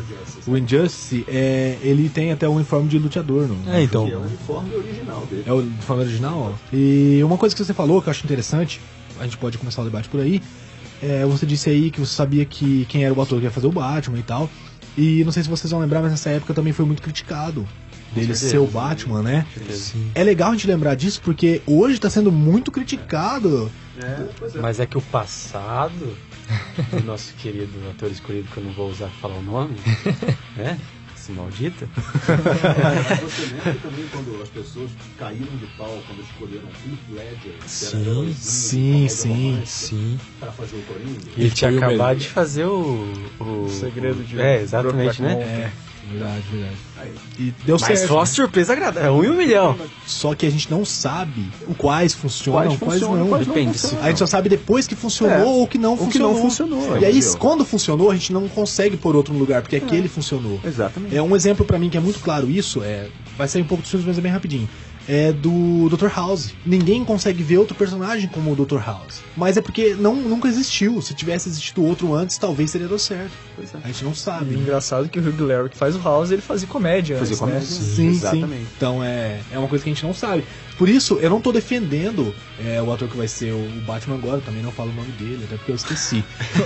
O 0.47 0.57
Injustice, 0.57 1.25
é, 1.29 1.77
ele 1.83 2.09
tem 2.09 2.33
até 2.33 2.49
o 2.49 2.53
uniforme 2.53 2.89
de 2.89 2.99
luteador 2.99 3.47
no. 3.47 3.71
É, 3.73 3.83
então. 3.83 4.05
uniforme 4.05 4.75
original 4.75 5.27
dele. 5.31 5.45
É 5.47 5.53
o 5.53 5.57
uniforme 5.59 6.03
original? 6.03 6.55
E 6.73 7.21
uma 7.25 7.37
coisa 7.37 7.55
que 7.55 7.63
você 7.65 7.75
falou 7.75 8.01
que 8.01 8.09
eu 8.09 8.11
acho 8.11 8.25
interessante, 8.25 8.81
a 9.21 9.25
gente 9.25 9.37
pode 9.37 9.59
começar 9.59 9.83
o 9.83 9.85
debate 9.85 10.09
por 10.09 10.21
aí. 10.21 10.43
É, 11.03 11.25
você 11.27 11.45
disse 11.45 11.69
aí 11.69 11.91
que 11.91 12.01
você 12.01 12.15
sabia 12.15 12.45
que 12.45 12.87
quem 12.89 13.05
era 13.05 13.13
o 13.13 13.21
ator 13.21 13.39
que 13.39 13.45
ia 13.45 13.51
fazer 13.51 13.67
o 13.67 13.73
Batman 13.73 14.19
e 14.19 14.23
tal. 14.23 14.49
E 14.97 15.25
não 15.25 15.33
sei 15.33 15.43
se 15.43 15.49
vocês 15.49 15.71
vão 15.71 15.81
lembrar, 15.81 16.01
mas 16.01 16.11
nessa 16.13 16.31
época 16.31 16.55
também 16.55 16.73
foi 16.73 16.85
muito 16.85 17.03
criticado 17.03 17.67
dele 18.15 18.35
ser 18.35 18.59
o 18.59 18.67
Batman, 18.67 19.23
né? 19.23 19.47
Sim. 19.71 20.11
É 20.15 20.23
legal 20.23 20.51
a 20.51 20.53
gente 20.53 20.67
lembrar 20.67 20.95
disso 20.95 21.21
porque 21.23 21.63
hoje 21.67 21.99
tá 21.99 22.11
sendo 22.11 22.31
muito 22.31 22.71
criticado. 22.71 23.71
Mas 24.61 24.81
é 24.81 24.87
que 24.87 24.99
o 24.99 25.03
passado 25.03 26.17
do 26.91 27.05
nosso 27.05 27.35
querido 27.39 27.73
ator 27.91 28.11
escolhido, 28.11 28.49
que 28.53 28.57
eu 28.59 28.65
não 28.65 28.73
vou 28.73 28.91
usar 28.91 29.09
falar 29.21 29.37
o 29.37 29.43
nome, 29.43 29.77
né? 30.57 30.79
Esse 31.17 31.31
maldito. 31.31 31.89
Você 33.23 33.47
lembra 33.55 33.75
também 33.81 34.05
quando 34.11 34.43
as 34.43 34.49
pessoas 34.49 34.91
caíram 35.17 35.57
de 35.57 35.67
pau 35.79 36.03
quando 36.09 36.21
escolheram 36.21 36.67
Heath 36.67 37.11
Ledger, 37.11 37.55
Sim, 37.65 38.35
sim, 38.37 39.09
sim. 39.09 39.63
Sim. 39.65 40.21
pra 40.41 40.51
fazer 40.51 40.75
o 40.75 40.83
Coringa? 40.83 41.21
Ele 41.37 41.51
tinha 41.51 41.71
o 41.71 41.77
acabado 41.77 42.19
de 42.19 42.29
fazer 42.29 42.65
o. 42.65 43.07
O 43.39 43.69
Segredo 43.69 44.25
de 44.25 44.41
É, 44.41 44.63
exatamente, 44.63 45.23
né? 45.23 45.35
É, 45.35 45.73
verdade, 46.11 46.43
verdade. 46.51 46.77
E 47.39 47.55
deu 47.65 47.77
Mas 47.81 47.87
certo. 47.99 48.09
foi 48.09 48.17
uma 48.17 48.27
surpresa 48.27 48.73
agradável. 48.73 49.09
É 49.09 49.11
um 49.11 49.25
em 49.25 49.31
um 49.31 49.35
milhão. 49.37 49.77
Só 50.07 50.35
que 50.35 50.45
a 50.47 50.51
gente 50.51 50.71
não 50.71 50.85
sabe 50.85 51.47
o 51.67 51.75
quais 51.75 52.13
funcionam, 52.15 52.63
Quais 52.77 52.79
quais, 52.79 53.01
funcionam, 53.01 53.21
não. 53.21 53.29
quais 53.29 53.47
não 53.47 53.55
Depende, 53.55 53.79
funcionam. 53.79 54.05
A 54.05 54.09
gente 54.09 54.19
só 54.19 54.27
sabe 54.27 54.49
depois 54.49 54.87
que 54.87 54.95
funcionou 54.95 55.37
É. 55.37 55.45
ou 55.45 55.67
que 55.67 55.79
não 55.79 55.93
Ou 55.93 55.97
que 55.99 56.05
funcionou. 56.05 56.33
não 56.35 56.41
funcionou, 56.43 56.99
E 56.99 57.05
aí, 57.05 57.21
quando 57.39 57.65
funcionou, 57.65 58.11
a 58.11 58.15
gente 58.15 58.33
não 58.33 58.49
consegue 58.49 58.97
pôr 58.97 59.15
outro 59.17 59.33
no 59.33 59.41
lugar, 59.41 59.63
porque 59.63 59.77
aquele 59.77 60.09
funcionou. 60.09 60.61
Exatamente. 60.65 61.17
É 61.17 61.23
um 61.23 61.35
exemplo 61.37 61.65
pra 61.65 61.79
mim 61.79 61.89
que 61.89 61.97
é 61.97 62.01
muito 62.01 62.21
claro 62.21 62.51
isso, 62.51 62.83
é, 62.83 63.09
vai 63.39 63.49
sair 63.49 63.63
um 63.63 63.67
pouco 63.67 63.83
dos 63.83 63.91
filmes, 63.91 64.07
mas 64.07 64.19
é 64.19 64.21
bem 64.21 64.33
rapidinho. 64.33 64.69
É 65.09 65.33
do 65.33 65.89
Dr. 65.89 66.07
House. 66.15 66.55
Ninguém 66.65 67.05
consegue 67.05 67.43
ver 67.43 67.59
outro 67.59 67.75
personagem 67.75 68.29
como 68.29 68.53
o 68.53 68.57
Dr. 68.57 68.79
House. 68.79 69.21
Mas 69.37 69.57
é 69.57 69.61
porque 69.61 69.95
não, 69.99 70.15
nunca 70.15 70.47
existiu. 70.49 71.03
Se 71.03 71.13
tivesse 71.15 71.49
existido 71.49 71.85
outro 71.85 72.15
antes, 72.15 72.39
talvez 72.39 72.71
teria 72.71 72.87
dado 72.87 72.99
certo. 73.01 73.33
Pois 73.57 73.75
é. 73.75 73.79
A 73.83 73.87
gente 73.89 74.05
não 74.05 74.13
E 74.13 74.17
sabe. 74.17 74.55
engraçado 74.55 75.09
que 75.09 75.19
o 75.19 75.23
Hugh 75.29 75.45
Laurie 75.47 75.71
que 75.71 75.77
faz 75.77 75.97
o 75.97 76.01
House, 76.03 76.31
ele 76.31 76.41
fazia 76.43 76.69
comédia 76.69 77.19
Fazia 77.19 77.33
antes, 77.33 77.39
comédia. 77.41 77.61
né? 77.61 77.67
Sim, 77.67 78.09
Exatamente. 78.11 78.49
sim. 78.63 78.67
Então 78.77 79.03
é, 79.03 79.41
é 79.53 79.59
uma 79.59 79.67
coisa 79.69 79.83
que 79.83 79.91
a 79.91 79.93
gente 79.93 80.05
não 80.05 80.15
sabe. 80.15 80.45
Por 80.79 80.89
isso, 80.89 81.19
eu 81.21 81.29
não 81.31 81.41
tô 81.41 81.51
defendendo 81.53 82.35
é, 82.65 82.81
o 82.81 82.93
ator 82.93 83.09
que 83.09 83.17
vai 83.17 83.29
ser 83.29 83.53
o 83.53 83.69
Batman 83.87 84.15
agora, 84.17 84.37
eu 84.37 84.43
também 84.43 84.63
não 84.63 84.71
falo 84.73 84.91
o 84.91 84.95
nome 84.95 85.11
dele, 85.13 85.43
até 85.45 85.57
porque 85.57 85.73
eu 85.73 85.77
esqueci. 85.77 86.25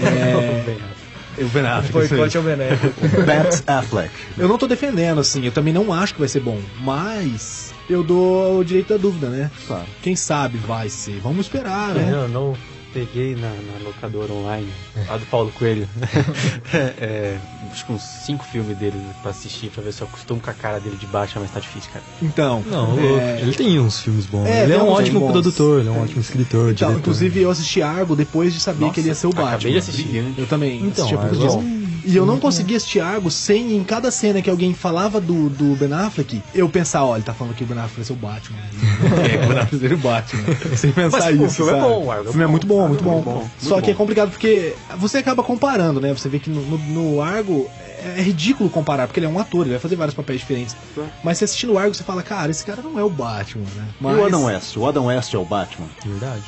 É, 1.39 1.43
o 1.43 1.49
Ben 1.49 1.67
Affleck. 1.67 1.93
Foi 1.93 2.05
isso 2.07 2.15
aí. 2.15 2.21
Cote 2.21 2.37
ao 2.39 2.43
Benéfico. 2.43 3.01
Bat 3.27 3.63
Affleck. 3.67 4.11
Eu 4.39 4.49
não 4.49 4.57
tô 4.57 4.67
defendendo, 4.67 5.21
assim, 5.21 5.45
eu 5.45 5.53
também 5.53 5.73
não 5.75 5.93
acho 5.93 6.15
que 6.15 6.21
vai 6.21 6.29
ser 6.29 6.41
bom, 6.41 6.59
mas 6.81 7.75
eu 7.89 8.03
dou 8.03 8.59
o 8.59 8.65
direito 8.65 8.89
da 8.89 8.97
dúvida, 8.97 9.29
né? 9.29 9.51
Claro. 9.67 9.85
Quem 10.03 10.15
sabe 10.17 10.59
vai 10.59 10.89
ser. 10.89 11.21
Vamos 11.21 11.47
esperar, 11.47 11.95
né? 11.95 12.11
Eu 12.13 12.29
não 12.29 12.55
peguei 12.93 13.35
na, 13.35 13.51
na 13.51 13.85
locadora 13.85 14.33
online, 14.33 14.69
lá 15.07 15.19
do 15.19 15.27
Paulo 15.27 15.53
Coelho. 15.59 15.87
é, 16.73 17.37
acho 17.71 17.85
que 17.85 17.93
uns 17.93 18.03
cinco 18.03 18.43
filmes 18.45 18.77
dele 18.79 18.99
pra 19.21 19.33
assistir, 19.33 19.69
pra 19.71 19.83
ver 19.83 19.93
se 19.93 20.01
eu 20.01 20.07
acostumo 20.07 20.41
com 20.41 20.49
a 20.49 20.55
cara 20.55 20.79
dele 20.81 20.97
de 20.97 21.07
baixo, 21.07 21.39
mas 21.39 21.51
tá 21.51 21.61
difícil, 21.61 21.91
cara. 21.93 22.05
Então. 22.23 22.63
Não, 22.67 22.99
é, 22.99 23.41
ele 23.43 23.53
tem 23.53 23.79
uns 23.79 24.01
filmes 24.01 24.25
bons. 24.27 24.47
É, 24.47 24.63
ele 24.65 24.73
é 24.73 24.77
tem 24.79 24.85
um 24.87 24.89
ótimo 24.91 25.21
bons. 25.21 25.33
produtor, 25.33 25.81
ele 25.81 25.89
é 25.89 25.93
um 25.93 26.03
ótimo 26.03 26.21
escritor, 26.23 26.71
Então, 26.73 26.89
diretor. 26.89 26.99
inclusive 26.99 27.41
eu 27.43 27.51
assisti 27.51 27.83
Argo 27.83 28.17
depois 28.17 28.55
de 28.55 28.61
saber 28.61 28.81
Nossa, 28.81 28.95
que 28.95 29.01
ele 29.01 29.09
ia 29.09 29.15
ser 29.15 29.27
o 29.27 29.31
Batman. 29.31 29.49
acabei 29.51 29.73
de 29.73 29.79
assistir. 29.79 30.03
Brilhante. 30.05 30.41
Eu 30.41 30.47
também 30.47 30.79
Então, 30.79 31.05
assisti 31.07 31.15
há 31.15 31.19
poucos 31.19 31.41
Argo 31.43 31.61
é 31.61 31.63
dias. 31.65 31.86
E 32.07 32.17
eu 32.17 32.25
não 32.25 32.39
conseguia 32.39 32.77
assistir 32.77 33.01
Argo 33.01 33.31
sem, 33.31 33.77
em 33.77 33.83
cada 33.83 34.11
cena 34.11 34.41
que 34.41 34.49
alguém 34.49 34.73
falava 34.73 35.21
do, 35.21 35.49
do 35.51 35.75
Ben 35.77 35.93
Affleck, 35.93 36.41
eu 36.55 36.69
pensar, 36.69 37.05
ó, 37.05 37.17
ele 37.17 37.25
tá 37.25 37.35
falando 37.35 37.55
que 37.55 37.65
o 37.65 37.67
Ben 37.67 37.77
Affleck 37.79 37.97
vai 37.97 38.05
ser 38.05 38.13
o 38.13 38.17
Batman. 38.17 38.59
É, 39.37 39.45
o 39.45 39.49
Ben 39.49 39.59
Affleck 39.59 39.79
seria 39.79 39.97
o 39.97 40.01
Batman. 40.01 40.43
Sem 40.77 40.93
pensar 40.93 41.19
Mas, 41.19 41.35
isso, 41.35 41.45
o 41.45 41.51
filme 41.51 41.73
é 41.73 41.75
sabe? 41.75 41.89
bom, 41.89 42.05
o 42.05 42.11
Argo 42.11 42.27
é 42.27 42.29
O 42.29 42.33
filme 42.33 42.45
é 42.45 42.47
bom. 42.47 42.51
muito 42.53 42.67
bom, 42.67 42.89
muito 42.89 43.01
é 43.01 43.05
bom. 43.05 43.13
muito 43.15 43.25
bom, 43.25 43.51
Só 43.61 43.71
muito 43.75 43.85
que 43.85 43.91
é 43.91 43.93
bom. 43.95 43.99
complicado 43.99 44.31
porque 44.31 44.75
você 44.99 45.19
acaba 45.19 45.43
comparando, 45.43 46.01
né? 46.01 46.13
Você 46.15 46.29
vê 46.29 46.39
que 46.39 46.49
no, 46.49 46.61
no, 46.63 46.79
no 46.79 47.21
Argo 47.23 47.69
é 48.17 48.23
ridículo 48.23 48.71
comparar, 48.71 49.07
porque 49.09 49.19
ele 49.19 49.27
é 49.27 49.29
um 49.29 49.39
ator, 49.39 49.63
ele 49.63 49.71
vai 49.71 49.81
fazer 49.81 49.97
vários 49.97 50.15
papéis 50.15 50.41
diferentes. 50.41 50.77
Mas 51.25 51.39
você 51.39 51.45
assistindo 51.45 51.73
o 51.73 51.79
Argo, 51.79 51.93
você 51.95 52.05
fala, 52.05 52.23
cara, 52.23 52.51
esse 52.51 52.65
cara 52.65 52.81
não 52.83 52.99
é 52.99 53.03
o 53.03 53.11
Batman, 53.11 53.65
né? 53.75 53.89
E 54.01 54.05
o 54.05 54.25
Adam 54.25 54.45
West? 54.45 54.77
O 54.77 54.87
Adam 54.87 55.07
West 55.07 55.35
é 55.35 55.39
o 55.39 55.45
Batman. 55.45 55.89
Verdade. 56.05 56.45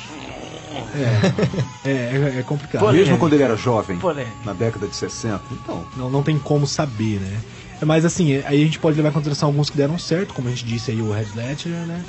É, 1.85 1.89
é, 1.89 2.39
é 2.39 2.43
complicado. 2.43 2.91
Mesmo 2.91 3.17
quando 3.17 3.33
ele 3.33 3.43
era 3.43 3.55
jovem, 3.55 3.97
Polêmica. 3.97 4.35
na 4.45 4.53
década 4.53 4.87
de 4.87 4.95
60. 4.95 5.41
Então, 5.51 5.85
Não, 5.97 6.09
não 6.09 6.23
tem 6.23 6.37
como 6.37 6.67
saber, 6.67 7.19
né? 7.19 7.39
Mas 7.81 8.03
assim, 8.05 8.35
aí 8.45 8.61
a 8.61 8.65
gente 8.65 8.79
pode 8.79 8.97
levar 8.97 9.09
em 9.09 9.13
consideração 9.13 9.47
alguns 9.49 9.69
que 9.69 9.77
deram 9.77 9.97
certo, 9.97 10.33
como 10.33 10.47
a 10.47 10.51
gente 10.51 10.65
disse 10.65 10.91
aí, 10.91 11.01
o 11.01 11.11
Red 11.11 11.27
Ledger, 11.35 11.71
né? 11.71 12.03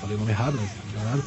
Falei 0.00 0.16
o 0.16 0.18
nome 0.18 0.32
errado, 0.32 0.58
mas 0.60 0.70
não 0.94 1.02
é 1.02 1.04
nada. 1.10 1.22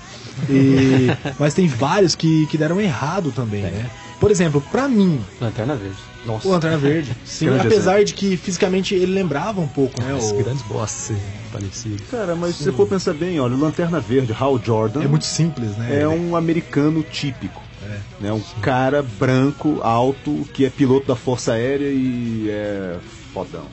E, 0.49 1.33
mas 1.39 1.53
tem 1.53 1.67
vários 1.67 2.13
que, 2.13 2.45
que 2.47 2.57
deram 2.57 2.79
errado 2.81 3.31
também, 3.31 3.63
né? 3.63 3.89
Por 4.19 4.29
exemplo, 4.29 4.61
pra 4.71 4.87
mim, 4.87 5.21
Lanterna 5.39 5.75
Verde. 5.75 5.97
O 6.43 6.49
Lanterna 6.49 6.77
Verde, 6.77 7.11
sim, 7.25 7.45
Grande 7.47 7.67
apesar 7.67 8.03
de 8.03 8.13
que 8.13 8.35
fisicamente 8.37 8.93
ele 8.95 9.13
lembrava 9.13 9.59
um 9.61 9.67
pouco, 9.67 10.01
né? 10.01 10.13
Os 10.13 10.31
o- 10.31 10.35
grandes 10.35 10.61
bosses 10.63 11.17
parecidos. 11.51 12.01
cara, 12.11 12.35
mas 12.35 12.55
se 12.55 12.63
você 12.63 12.71
for 12.71 12.87
pensar 12.87 13.13
bem, 13.13 13.39
olha, 13.39 13.55
o 13.55 13.59
Lanterna 13.59 13.99
Verde, 13.99 14.35
Hal 14.37 14.59
Jordan, 14.63 15.03
é 15.03 15.07
muito 15.07 15.25
simples, 15.25 15.75
né? 15.77 16.01
é 16.01 16.07
um 16.07 16.35
americano 16.35 17.03
típico. 17.03 17.61
Né, 18.19 18.33
um 18.33 18.41
cara 18.61 19.01
branco, 19.01 19.79
alto, 19.81 20.45
que 20.53 20.65
é 20.65 20.69
piloto 20.69 21.07
da 21.07 21.15
Força 21.15 21.53
Aérea 21.53 21.87
e 21.89 22.47
é 22.49 22.97
fodão. 23.33 23.63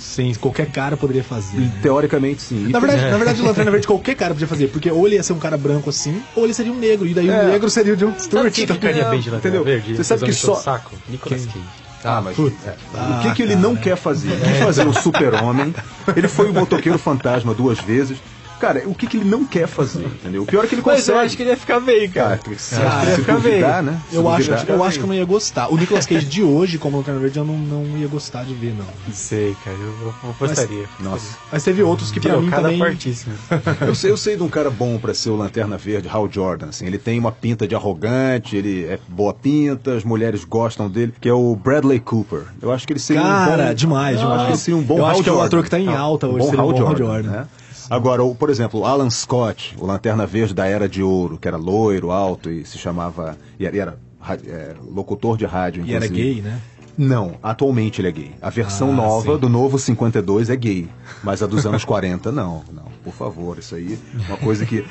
Sim, 0.00 0.34
qualquer 0.40 0.66
cara 0.72 0.96
poderia 0.96 1.22
fazer. 1.22 1.58
E, 1.58 1.60
né? 1.60 1.72
teoricamente, 1.80 2.42
sim. 2.42 2.68
Na 2.68 2.80
verdade, 2.80 3.02
na 3.08 3.16
verdade, 3.16 3.40
o 3.40 3.44
Lanterna 3.44 3.70
Verde 3.70 3.86
qualquer 3.86 4.16
cara 4.16 4.32
podia 4.34 4.48
fazer, 4.48 4.66
porque 4.68 4.90
ou 4.90 5.06
ele 5.06 5.14
ia 5.16 5.22
ser 5.22 5.34
um 5.34 5.38
cara 5.38 5.56
branco 5.56 5.90
assim, 5.90 6.20
ou 6.34 6.42
ele 6.44 6.54
seria 6.54 6.72
um 6.72 6.78
negro, 6.78 7.06
e 7.06 7.14
daí 7.14 7.28
É. 7.30 7.44
o 7.44 7.48
negro 7.48 7.70
seria 7.70 7.92
o 7.92 7.96
John 7.96 8.10
Sabe 8.12 8.22
Stewart. 8.24 8.52
quem 8.52 8.64
então- 8.64 8.76
ficaria 8.76 9.04
bem 9.04 9.20
de 9.20 9.30
Lanterna 9.30 9.58
entendeu? 9.58 9.64
Verde? 9.64 9.94
Você 9.96 10.02
sabe 10.02 10.24
que 10.24 10.32
só- 10.32 10.56
saco? 10.56 10.96
Nicolas 11.08 11.46
Cage. 11.46 11.60
Ah, 12.04 12.20
mas 12.20 12.34
Puta. 12.36 12.56
é. 12.68 12.74
Ah, 12.94 13.18
o 13.18 13.22
que, 13.22 13.34
que 13.36 13.42
ele 13.42 13.54
não 13.54 13.76
quer 13.76 13.96
fazer? 13.96 14.32
Ele 14.32 14.40
quis 14.44 14.58
fazer 14.58 14.86
um 14.86 14.92
super-homem. 14.92 15.74
Ele 16.16 16.28
foi 16.28 16.50
o 16.50 16.54
motoqueiro 16.54 16.98
fantasma 16.98 17.54
duas 17.54 17.78
vezes. 17.78 18.18
Cara, 18.62 18.82
o 18.86 18.94
que, 18.94 19.08
que 19.08 19.16
ele 19.16 19.28
não 19.28 19.44
quer 19.44 19.66
fazer? 19.66 20.04
Entendeu? 20.04 20.42
O 20.44 20.46
pior 20.46 20.64
é 20.64 20.68
que 20.68 20.76
ele 20.76 20.82
Mas 20.86 21.00
consegue. 21.00 21.18
eu 21.18 21.22
acho 21.24 21.36
que 21.36 21.42
ele 21.42 21.50
ia 21.50 21.56
ficar 21.56 21.80
bem, 21.80 22.08
cara. 22.08 22.38
Cara, 22.38 22.54
acho 22.54 22.68
que 22.68 22.78
ele 22.78 23.10
ia 23.10 23.16
ficar 23.16 23.32
duvidar, 23.34 23.82
bem. 23.82 23.92
né? 23.92 24.00
Se 24.08 24.14
Eu 24.16 24.28
acho, 24.30 24.50
duvidar, 24.52 24.68
eu 24.76 24.84
acho 24.84 24.98
que 24.98 25.04
eu 25.04 25.08
não 25.08 25.14
ia 25.16 25.24
gostar. 25.24 25.68
O 25.72 25.76
Nicolas 25.76 26.06
Cage 26.06 26.26
de 26.26 26.42
hoje, 26.44 26.78
como 26.78 26.96
Lanterna 26.98 27.18
Verde, 27.18 27.38
eu 27.38 27.44
não, 27.44 27.58
não 27.58 27.98
ia 27.98 28.06
gostar 28.06 28.44
de 28.44 28.54
ver, 28.54 28.72
não. 28.78 28.86
Sei, 29.12 29.56
cara. 29.64 29.76
Eu, 29.76 30.14
eu 30.22 30.34
gostaria. 30.38 30.84
Nossa. 31.00 31.36
Mas 31.50 31.64
teve 31.64 31.82
outros 31.82 32.12
que 32.12 32.20
pra 32.20 32.36
mim 32.36 32.48
também... 32.50 32.78
Eu 33.84 33.94
sei, 33.96 34.10
eu 34.12 34.16
sei 34.16 34.36
de 34.36 34.42
um 34.44 34.48
cara 34.48 34.70
bom 34.70 34.96
pra 34.98 35.12
ser 35.12 35.30
o 35.30 35.36
Lanterna 35.36 35.76
Verde, 35.76 36.08
Hal 36.08 36.28
Jordan. 36.30 36.68
Assim, 36.68 36.86
ele 36.86 36.98
tem 36.98 37.18
uma 37.18 37.32
pinta 37.32 37.66
de 37.66 37.74
arrogante, 37.74 38.56
ele 38.56 38.84
é 38.84 38.98
boa 39.08 39.34
pinta, 39.34 39.94
as 39.94 40.04
mulheres 40.04 40.44
gostam 40.44 40.88
dele, 40.88 41.12
que 41.20 41.28
é 41.28 41.32
o 41.32 41.56
Bradley 41.56 41.98
Cooper. 41.98 42.42
Eu 42.60 42.70
acho 42.72 42.86
que 42.86 42.92
ele 42.92 43.00
seria 43.00 43.22
Cara, 43.22 43.64
um 43.64 43.66
bom... 43.68 43.74
demais, 43.74 44.14
Eu 44.16 44.22
demais. 44.22 44.36
acho 44.36 44.44
que 44.46 44.52
ele 44.52 44.58
seria 44.58 44.78
um 44.80 44.82
bom 44.82 44.98
Eu 44.98 45.04
Hal 45.04 45.10
acho 45.10 45.22
que 45.22 45.28
é 45.28 45.32
o 45.32 45.34
Jordan. 45.34 45.46
ator 45.48 45.64
que 45.64 45.70
tá 45.70 45.80
em 45.80 45.88
alta 45.88 46.26
Um 46.28 46.30
hoje, 46.30 46.38
bom 46.38 46.44
seria 46.50 46.60
um 46.60 46.62
Hal 46.64 46.72
bom 46.72 46.78
Hal 46.78 46.96
Jordan, 46.96 47.04
Jordan. 47.22 47.30
né? 47.30 47.46
Agora, 47.90 48.22
o- 48.22 48.34
por 48.34 48.50
exemplo, 48.50 48.84
Alan 48.84 49.10
Scott, 49.10 49.74
o 49.78 49.86
Lanterna 49.86 50.26
Verde 50.26 50.54
da 50.54 50.66
Era 50.66 50.88
de 50.88 51.02
Ouro, 51.02 51.38
que 51.38 51.46
era 51.48 51.56
loiro, 51.56 52.10
alto 52.10 52.50
e 52.50 52.64
se 52.64 52.78
chamava. 52.78 53.36
e 53.58 53.66
era, 53.66 53.76
era 53.76 53.98
ra- 54.20 54.34
é, 54.46 54.74
locutor 54.90 55.36
de 55.36 55.44
rádio, 55.46 55.84
E 55.84 55.94
era 55.94 56.04
inclusive. 56.06 56.34
gay, 56.34 56.42
né? 56.42 56.58
Não, 56.96 57.36
atualmente 57.42 58.00
ele 58.02 58.08
é 58.08 58.12
gay. 58.12 58.30
A 58.42 58.50
versão 58.50 58.90
Ah, 58.90 58.94
nova 58.94 59.32
sim. 59.34 59.38
do 59.40 59.48
novo 59.48 59.78
52 59.78 60.50
é 60.50 60.56
gay. 60.56 60.88
Mas 61.24 61.42
a 61.42 61.46
dos 61.46 61.64
anos 61.64 61.84
40, 61.86 62.30
não. 62.30 62.62
Não, 62.70 62.84
por 63.02 63.14
favor, 63.14 63.58
isso 63.58 63.74
aí 63.74 63.98
é 64.14 64.28
uma 64.28 64.36
coisa 64.36 64.66
que. 64.66 64.84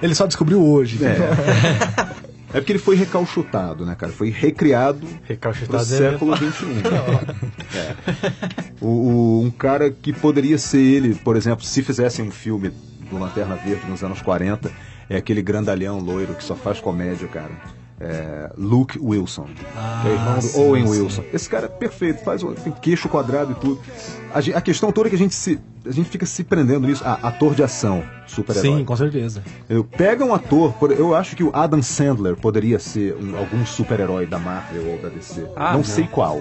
Ele 0.00 0.14
só 0.14 0.26
descobriu 0.26 0.62
hoje. 0.64 0.98
É. 1.04 2.20
É 2.52 2.58
porque 2.60 2.72
ele 2.72 2.78
foi 2.78 2.96
recalchutado, 2.96 3.86
né, 3.86 3.94
cara? 3.94 4.12
Foi 4.12 4.28
recriado 4.30 5.06
Recalchutado 5.24 5.82
é... 5.82 5.86
século 5.86 6.36
XXI. 6.36 6.66
É. 7.72 7.94
O, 8.80 8.86
o- 8.86 9.42
um 9.42 9.50
cara 9.50 9.90
que 9.90 10.12
poderia 10.12 10.58
ser 10.58 10.80
ele, 10.80 11.14
por 11.14 11.36
exemplo, 11.36 11.64
se 11.64 11.82
fizessem 11.82 12.24
um 12.24 12.30
filme 12.30 12.70
do 13.08 13.18
Lanterna 13.18 13.54
Verde 13.54 13.86
nos 13.88 14.02
anos 14.02 14.20
40, 14.20 14.70
é 15.08 15.16
aquele 15.16 15.40
grandalhão 15.42 16.00
loiro 16.00 16.34
que 16.34 16.42
só 16.42 16.56
faz 16.56 16.80
comédia, 16.80 17.28
cara. 17.28 17.50
É, 18.02 18.50
Luke 18.56 18.98
Wilson. 18.98 19.46
Ah, 19.76 20.00
que 20.02 20.08
é 20.08 20.10
o 20.10 20.14
irmão 20.14 20.34
do 20.36 20.42
sim, 20.42 20.60
Owen 20.60 20.86
sim. 20.86 21.02
Wilson. 21.02 21.24
Esse 21.34 21.48
cara 21.50 21.66
é 21.66 21.68
perfeito, 21.68 22.24
faz 22.24 22.42
tem 22.64 22.72
queixo 22.80 23.08
quadrado 23.10 23.52
e 23.52 23.54
tudo. 23.56 23.78
A, 24.32 24.38
a 24.56 24.60
questão 24.62 24.90
toda 24.90 25.08
é 25.08 25.10
que 25.10 25.16
a 25.16 25.18
gente 25.18 25.34
se. 25.34 25.60
A 25.84 25.90
gente 25.90 26.08
fica 26.08 26.24
se 26.24 26.42
prendendo 26.44 26.86
nisso. 26.86 27.02
Ah, 27.04 27.18
ator 27.22 27.54
de 27.54 27.62
ação, 27.62 28.02
super-herói. 28.26 28.78
Sim, 28.78 28.84
com 28.84 28.96
certeza. 28.96 29.42
Eu 29.68 29.84
pega 29.84 30.24
um 30.24 30.32
ator, 30.34 30.72
por- 30.74 30.92
eu 30.92 31.14
acho 31.14 31.36
que 31.36 31.44
o 31.44 31.50
Adam 31.54 31.82
Sandler 31.82 32.36
poderia 32.36 32.78
ser 32.78 33.14
um- 33.16 33.36
algum 33.36 33.64
super-herói 33.66 34.26
da 34.26 34.38
Marvel 34.38 34.92
ou 34.92 34.98
da 34.98 35.08
DC. 35.10 35.46
Ah, 35.54 35.72
não, 35.72 35.78
não. 35.78 35.84
sei 35.84 36.06
qual. 36.06 36.40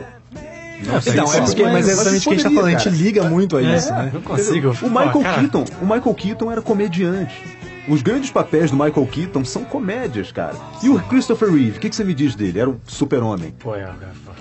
Não 0.86 1.02
sei 1.02 1.12
Então, 1.14 1.26
qual. 1.26 1.36
é, 1.36 1.42
porque, 1.42 1.64
mas 1.64 1.88
é 1.90 1.92
exatamente 1.92 2.22
o 2.22 2.24
que 2.24 2.30
a 2.30 2.38
gente 2.38 2.44
tá 2.44 2.50
falando. 2.52 2.68
A 2.68 2.72
gente 2.72 2.84
cara. 2.86 2.96
liga 2.96 3.24
muito 3.30 3.58
a 3.58 3.62
isso, 3.62 3.92
né? 3.92 4.12
Não 4.14 4.22
consigo. 4.22 4.70
O 4.82 4.90
Michael 4.90 5.12
Pô, 5.12 5.22
cara, 5.22 5.40
Keaton, 5.42 5.66
o 5.82 5.86
Michael 5.86 6.16
Keaton 6.16 6.52
era 6.54 6.62
comediante. 6.62 7.59
Os 7.90 8.04
grandes 8.04 8.30
papéis 8.30 8.70
do 8.70 8.78
Michael 8.78 9.08
Keaton 9.08 9.44
são 9.44 9.66
comédias, 9.66 10.32
cara. 10.32 10.56
E 10.84 10.90
o 10.90 11.00
Christopher 11.04 11.50
Reeve, 11.52 11.78
o 11.78 11.80
que, 11.80 11.90
que 11.90 11.96
você 11.96 12.04
me 12.04 12.14
diz 12.14 12.36
dele? 12.36 12.60
Era 12.60 12.70
um 12.70 12.78
super-homem. 12.86 13.52
Pô, 13.60 13.76
é, 13.76 13.92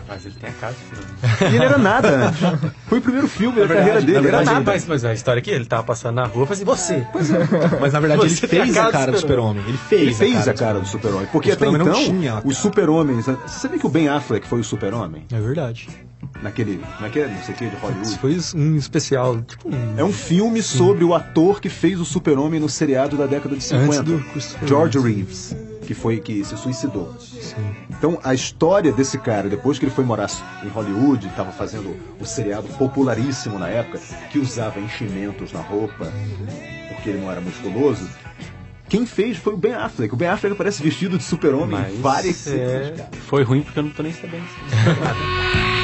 mas 0.07 0.27
ele 0.27 0.35
tem 0.41 0.51
a 0.51 0.53
cara 0.53 0.75
de 0.75 0.79
filme. 0.81 1.53
E 1.53 1.57
ele 1.57 1.65
era 1.65 1.79
nada 1.79 2.27
antes. 2.27 2.41
Foi 2.87 2.99
o 2.99 3.03
primeiro 3.03 3.27
filme 3.27 3.59
da 3.59 3.67
verdade, 3.67 3.79
carreira 3.89 4.01
dele, 4.01 4.13
na 4.13 4.19
era 4.19 4.37
verdade, 4.39 4.59
nada. 4.59 4.73
Mas, 4.73 4.87
mas 4.87 5.05
a 5.05 5.15
história 5.15 5.41
aqui, 5.41 5.51
ele 5.51 5.65
tava 5.65 5.83
passando 5.83 6.17
na 6.17 6.27
rua 6.27 6.47
e 6.49 6.53
assim, 6.53 6.65
você. 6.65 7.07
Mas 7.81 7.93
na 7.93 8.01
verdade 8.01 8.23
ele 8.23 8.31
Você 8.31 8.45
a 8.45 8.49
fez 8.49 8.75
cara 8.75 8.83
a 8.83 8.91
do 8.91 8.93
cara 8.93 9.13
do 9.13 9.19
super-homem. 9.19 9.65
Ele 9.67 9.79
fez, 9.79 10.03
Ele 10.03 10.15
fez 10.15 10.49
a 10.49 10.55
cara 10.55 10.81
do 10.81 10.87
super-homem. 10.87 11.29
Porque 11.33 11.51
O 11.51 11.53
até 11.55 11.67
então, 11.67 12.23
cara. 12.23 12.43
os 12.45 12.59
super-homens... 12.59 13.25
Você 13.25 13.61
sabia 13.61 13.79
que 13.79 13.87
o 13.87 13.91
Ben 13.91 14.09
Affleck 14.09 14.47
foi 14.47 14.61
o 14.61 14.65
super-homem? 14.65 15.25
É 15.33 15.41
verdade. 15.41 15.89
Naquele... 16.43 16.79
Como 16.79 17.07
é 17.07 17.11
que 17.11 17.21
é? 17.21 17.29
Não 17.29 17.43
sei 17.43 17.55
o 17.55 17.59
que, 17.59 17.67
de 17.69 17.77
Hollywood. 17.77 18.07
Isso 18.07 18.19
foi 18.19 18.39
um 18.55 18.77
especial, 18.77 19.41
tipo 19.43 19.69
um... 19.69 19.99
É 19.99 20.05
um 20.05 20.13
filme 20.13 20.63
sobre 20.63 21.05
o 21.05 21.15
ator 21.15 21.61
que 21.61 21.69
fez 21.69 22.01
o 22.01 22.05
super-homem 22.05 22.61
no 22.61 22.69
seriado 22.69 23.17
da 23.17 23.27
década 23.27 23.57
de 23.57 23.63
50. 23.65 23.85
Antes 23.85 24.03
do 24.03 24.19
Christopher 24.31 24.69
George 24.69 24.99
Reeve. 24.99 25.15
Reeves, 25.15 25.57
que 25.87 25.95
foi 25.95 26.19
que 26.21 26.45
se 26.45 26.57
suicidou. 26.57 27.15
Sim. 27.19 27.57
Então 27.91 28.19
a 28.23 28.35
história 28.35 28.93
desse 28.93 29.19
cara, 29.19 29.49
depois 29.49 29.79
que 29.79 29.85
ele 29.85 29.93
foi 29.93 30.05
morar 30.05 30.29
em 30.65 30.69
Hollywood, 30.69 31.27
estava 31.27 31.51
fazendo 31.51 31.97
o 32.21 32.25
seriado 32.25 32.69
popularíssimo 32.69 33.59
na 33.59 33.69
época, 33.69 34.01
que 34.31 34.39
usava 34.39 34.79
enchimentos 34.81 35.53
na 35.53 35.61
roupa, 35.61 36.13
porque 36.89 37.11
ele 37.11 37.21
não 37.21 37.31
era 37.31 37.41
musculoso. 37.41 38.09
Quem 38.89 39.05
fez 39.05 39.37
foi 39.37 39.53
o 39.53 39.57
Ben 39.57 39.75
Affleck. 39.75 40.15
O 40.15 40.17
Ben 40.17 40.29
Affleck 40.29 40.55
aparece 40.55 40.83
vestido 40.83 41.19
de 41.19 41.25
super-homem 41.25 41.79
em 41.91 42.01
várias 42.01 42.47
é, 42.47 42.95
cara. 42.97 43.11
foi 43.27 43.43
ruim 43.43 43.63
porque 43.63 43.79
eu 43.79 43.83
não 43.83 43.91
tô 43.91 44.03
nem 44.03 44.13
sabendo. 44.13 44.47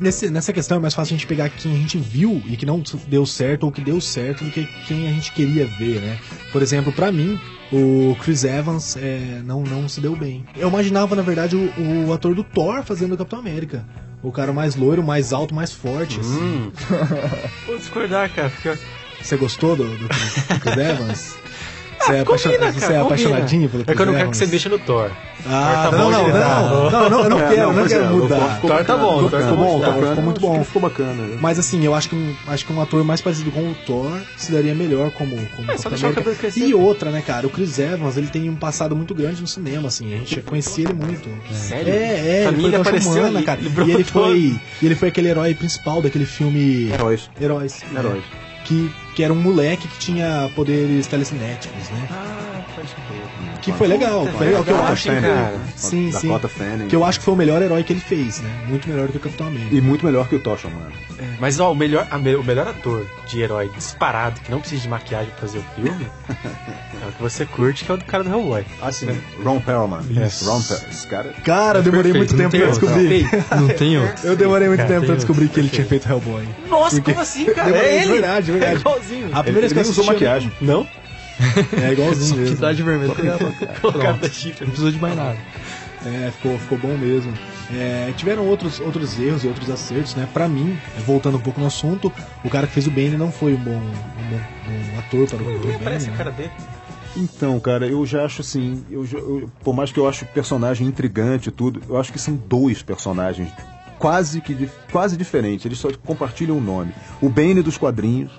Nesse, 0.00 0.30
nessa 0.30 0.50
questão 0.50 0.78
é 0.78 0.80
mais 0.80 0.94
fácil 0.94 1.14
a 1.14 1.18
gente 1.18 1.26
pegar 1.26 1.50
quem 1.50 1.74
a 1.74 1.76
gente 1.76 1.98
viu 1.98 2.42
e 2.46 2.56
que 2.56 2.64
não 2.64 2.82
deu 3.06 3.26
certo 3.26 3.64
ou 3.64 3.72
que 3.72 3.82
deu 3.82 4.00
certo 4.00 4.42
do 4.44 4.50
que 4.50 4.66
quem 4.88 5.06
a 5.06 5.12
gente 5.12 5.30
queria 5.32 5.66
ver, 5.66 6.00
né? 6.00 6.18
Por 6.50 6.62
exemplo, 6.62 6.90
pra 6.90 7.12
mim, 7.12 7.38
o 7.70 8.16
Chris 8.20 8.42
Evans 8.44 8.96
é, 8.96 9.42
não, 9.44 9.62
não 9.62 9.88
se 9.90 10.00
deu 10.00 10.16
bem. 10.16 10.46
Eu 10.56 10.68
imaginava, 10.68 11.14
na 11.14 11.20
verdade, 11.20 11.54
o, 11.54 12.06
o 12.06 12.12
ator 12.14 12.34
do 12.34 12.42
Thor 12.42 12.82
fazendo 12.82 13.12
o 13.12 13.18
Capitão 13.18 13.38
América. 13.38 13.84
O 14.22 14.32
cara 14.32 14.52
mais 14.54 14.74
loiro, 14.74 15.02
mais 15.02 15.34
alto, 15.34 15.54
mais 15.54 15.70
forte. 15.70 16.18
assim. 16.18 16.40
Hum. 16.40 16.72
Vou 17.66 17.76
discordar, 17.76 18.32
cara, 18.34 18.48
porque 18.50 18.78
Você 19.22 19.36
gostou 19.36 19.76
do, 19.76 19.84
do 19.84 20.08
do 20.08 20.60
Chris 20.60 20.76
Evans? 20.76 21.36
Você 22.00 22.12
é, 22.14 22.20
apaixon- 22.20 22.50
combina, 22.50 22.72
você 22.72 22.80
cara, 22.80 22.94
é 22.94 23.00
apaixonadinho 23.00 23.68
pelo 23.68 23.82
é 23.82 23.84
Chris 23.84 23.96
que 23.96 24.02
eu 24.02 24.06
não 24.06 24.14
quero 24.14 24.30
que 24.30 24.36
você 24.36 24.46
mexa 24.46 24.68
no 24.70 24.78
Thor. 24.78 25.10
Ah, 25.46 25.88
Thor 25.90 25.90
tá 25.90 25.98
não, 25.98 26.04
bom 26.04 26.10
não, 26.10 26.28
não, 26.28 26.30
não, 26.30 26.90
não, 26.90 27.10
não, 27.10 27.20
eu 27.24 27.30
não 27.30 27.40
É, 27.40 27.54
quero, 27.54 27.72
não 27.72 27.86
quero 27.86 28.04
é, 28.04 28.08
o 28.08 28.16
mudar. 28.16 28.36
Thor 28.38 28.50
ficou 28.54 28.70
Thor 28.70 28.84
tá 28.84 28.96
bom, 28.96 29.14
ficou 29.14 29.30
Thor 29.30 29.40
tá 29.40 29.46
bacana, 29.46 29.56
bom, 29.56 29.80
Thor 29.80 30.08
ficou 30.08 30.24
muito 30.24 30.40
bom. 30.40 30.64
Ficou 30.64 30.82
bacana. 30.82 31.12
né? 31.26 31.38
Mas 31.40 31.58
assim, 31.58 31.84
eu 31.84 31.94
acho 31.94 32.08
que 32.08 32.14
um, 32.16 32.34
acho 32.48 32.66
que 32.66 32.72
um 32.72 32.80
ator 32.80 33.04
mais 33.04 33.20
parecido 33.20 33.50
com 33.50 33.60
o 33.70 33.74
Thor 33.86 34.10
se 34.36 34.50
daria 34.50 34.74
melhor 34.74 35.10
como, 35.12 35.36
como 35.56 35.70
É, 35.70 35.76
só 35.76 35.88
deixar 35.90 36.06
o 36.06 36.10
América. 36.10 36.14
cabelo 36.22 36.36
crescer. 36.36 36.60
E 36.60 36.74
outra, 36.74 37.10
né, 37.10 37.22
cara? 37.26 37.46
O 37.46 37.50
Chris 37.50 37.78
Evans, 37.78 38.16
ele 38.16 38.28
tem 38.28 38.48
um 38.48 38.56
passado 38.56 38.96
muito 38.96 39.14
grande 39.14 39.40
no 39.42 39.46
cinema, 39.46 39.88
assim. 39.88 40.12
A 40.14 40.16
gente 40.18 40.40
conhecia 40.40 40.84
ele 40.84 40.94
muito. 40.94 41.28
Sério? 41.52 41.92
É, 41.92 42.44
é, 42.44 42.48
Pra 42.48 42.52
ele 42.58 43.00
foi 43.00 43.00
Humana, 43.20 43.42
cara. 43.42 43.60
E 43.86 43.90
ele 43.90 44.04
foi, 44.04 44.38
e 44.82 44.86
ele 44.86 44.94
foi 44.94 45.08
aquele 45.08 45.28
herói 45.28 45.54
principal 45.54 46.00
daquele 46.02 46.24
filme 46.26 46.90
Heróis. 46.92 47.30
Heróis. 47.40 47.82
Heróis. 47.94 48.22
Que, 48.64 48.90
que 49.14 49.22
era 49.22 49.32
um 49.32 49.36
moleque 49.36 49.86
que 49.88 49.98
tinha 49.98 50.50
poderes 50.54 51.06
telecinéticos, 51.06 51.88
né? 51.90 52.08
Ah, 52.10 52.60
pode 52.74 52.88
crer. 52.88 53.58
Que 53.60 53.72
foi 53.72 53.86
legal, 53.88 54.26
foi 54.38 54.46
legal. 54.46 54.64
Que 54.64 54.70
eu 54.70 54.82
acho, 54.84 55.08
cara? 55.08 55.54
Sim, 55.76 56.10
sim. 56.12 56.30
Que 56.88 56.96
eu 56.96 57.04
acho 57.04 57.18
que 57.18 57.24
foi 57.24 57.34
o 57.34 57.36
melhor 57.36 57.60
herói 57.60 57.82
que 57.84 57.92
ele 57.92 58.00
fez, 58.00 58.40
né? 58.40 58.48
Muito 58.68 58.88
melhor 58.88 59.06
do 59.06 59.12
que 59.12 59.18
o 59.18 59.20
Capitão 59.20 59.48
América. 59.48 59.74
E 59.74 59.80
muito 59.80 60.04
melhor 60.06 60.26
que 60.28 60.34
o 60.36 60.38
Tocha, 60.40 60.68
mano. 60.68 60.90
Mas 61.38 61.60
ó, 61.60 61.72
o 61.72 61.74
melhor, 61.74 62.06
a 62.10 62.16
me- 62.18 62.34
o 62.36 62.42
melhor 62.42 62.66
ator 62.68 63.04
de 63.26 63.40
herói 63.42 63.70
disparado, 63.76 64.40
que 64.40 64.50
não 64.50 64.60
precisa 64.60 64.82
de 64.82 64.88
maquiagem 64.88 65.30
pra 65.30 65.40
fazer 65.46 65.58
o 65.58 65.64
filme, 65.74 66.06
é 67.02 67.06
o 67.08 67.12
que 67.12 67.22
você 67.22 67.44
curte, 67.44 67.84
que 67.84 67.90
é 67.90 67.94
o 67.94 67.98
do 67.98 68.04
cara 68.04 68.24
do 68.24 68.30
Hellboy. 68.30 68.64
Ah, 68.80 68.90
sim. 68.90 69.20
Ron 69.44 69.60
Perlman. 69.60 70.00
Isso. 70.10 70.50
Ron 70.50 70.62
Perlman. 70.62 70.88
Esse 70.90 71.06
cara... 71.06 71.34
Cara, 71.44 71.78
eu 71.80 71.82
demorei 71.82 72.12
muito 72.14 72.34
tempo 72.36 72.56
pra 72.56 72.66
descobrir. 72.66 73.28
Não 73.58 73.68
tem 73.68 73.98
outro. 73.98 74.10
Eu 74.30 74.36
demorei 74.36 74.68
muito 74.68 74.78
Cara, 74.80 74.94
tempo 74.94 75.06
pra 75.06 75.14
descobrir 75.16 75.48
que 75.48 75.60
ele 75.60 75.68
tinha 75.68 75.86
feito 75.86 76.08
Hellboy. 76.08 76.48
Nossa, 76.68 76.96
Porque- 76.96 77.12
como 77.12 77.22
assim, 77.22 77.44
cara? 77.46 77.70
Demorei, 77.70 77.90
É 77.90 78.02
ele? 78.02 78.12
verdade, 78.12 78.52
verdade. 78.52 78.82
É 79.00 79.14
igualzinho. 79.14 79.28
A 79.36 79.42
primeira 79.42 79.68
vez 79.68 79.72
Ele 79.72 79.74
que 79.74 79.78
eu 79.78 79.82
nem 79.82 79.90
usou 79.90 80.04
eu- 80.04 80.12
maquiagem. 80.12 80.52
Não? 80.60 80.86
É 81.82 81.92
igualzinho 81.92 82.36
mesmo. 82.40 82.54
Cidade 82.56 82.82
vermelha. 82.82 83.14
Cara 83.16 83.38
Pronto. 83.80 84.20
da 84.20 84.28
chifre. 84.28 84.64
Não 84.64 84.70
precisou 84.72 84.90
de 84.92 84.98
mais 84.98 85.16
nada. 85.16 85.38
É, 86.04 86.30
ficou, 86.30 86.58
ficou 86.58 86.78
bom 86.78 86.96
mesmo. 86.96 87.32
É, 87.72 88.12
tiveram 88.16 88.46
outros, 88.46 88.80
outros 88.80 89.18
erros 89.18 89.44
e 89.44 89.46
outros 89.46 89.70
acertos, 89.70 90.14
né? 90.14 90.28
Pra 90.32 90.48
mim, 90.48 90.76
voltando 91.06 91.36
um 91.36 91.40
pouco 91.40 91.60
no 91.60 91.66
assunto, 91.66 92.12
o 92.44 92.50
cara 92.50 92.66
que 92.66 92.72
fez 92.72 92.86
o 92.86 92.90
Bane 92.90 93.16
não 93.16 93.30
foi 93.30 93.54
um 93.54 93.58
bom, 93.58 93.70
um 93.70 94.28
bom 94.30 94.40
um 94.94 94.98
ator 94.98 95.26
para 95.28 95.36
o, 95.42 95.58
Bane. 95.60 95.78
parece 95.84 96.08
a 96.08 96.10
né? 96.12 96.16
cara 96.16 96.30
dele. 96.30 96.50
Então, 97.16 97.58
cara, 97.60 97.86
eu 97.86 98.04
já 98.06 98.24
acho 98.24 98.40
assim, 98.40 98.84
eu, 98.90 99.04
eu- 99.12 99.50
por 99.62 99.74
mais 99.74 99.92
que 99.92 99.98
eu 100.00 100.08
acho 100.08 100.24
o 100.24 100.28
personagem 100.28 100.86
intrigante 100.86 101.48
e 101.48 101.52
tudo, 101.52 101.80
eu 101.88 101.98
acho 101.98 102.12
que 102.12 102.18
são 102.18 102.34
dois 102.34 102.82
personagens 102.82 103.50
quase 103.98 104.40
que 104.40 104.68
quase 104.90 105.16
diferentes, 105.16 105.66
eles 105.66 105.78
só 105.78 105.90
compartilham 106.04 106.56
o 106.56 106.60
nome. 106.60 106.92
O 107.20 107.28
Bane 107.28 107.62
dos 107.62 107.76
quadrinhos 107.76 108.32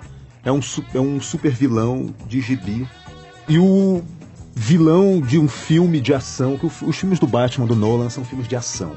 é 0.44 0.50
um, 0.52 0.60
é 0.94 0.98
um 1.00 1.20
super 1.20 1.52
vilão 1.52 2.14
de 2.26 2.40
gibi 2.40 2.86
e 3.48 3.58
o 3.58 4.02
vilão 4.54 5.20
de 5.20 5.38
um 5.38 5.48
filme 5.48 6.00
de 6.00 6.12
ação, 6.12 6.58
que 6.58 6.66
os 6.66 6.96
filmes 6.96 7.18
do 7.18 7.26
Batman 7.26 7.66
do 7.66 7.74
Nolan 7.74 8.10
são 8.10 8.22
filmes 8.24 8.46
de 8.46 8.54
ação, 8.54 8.92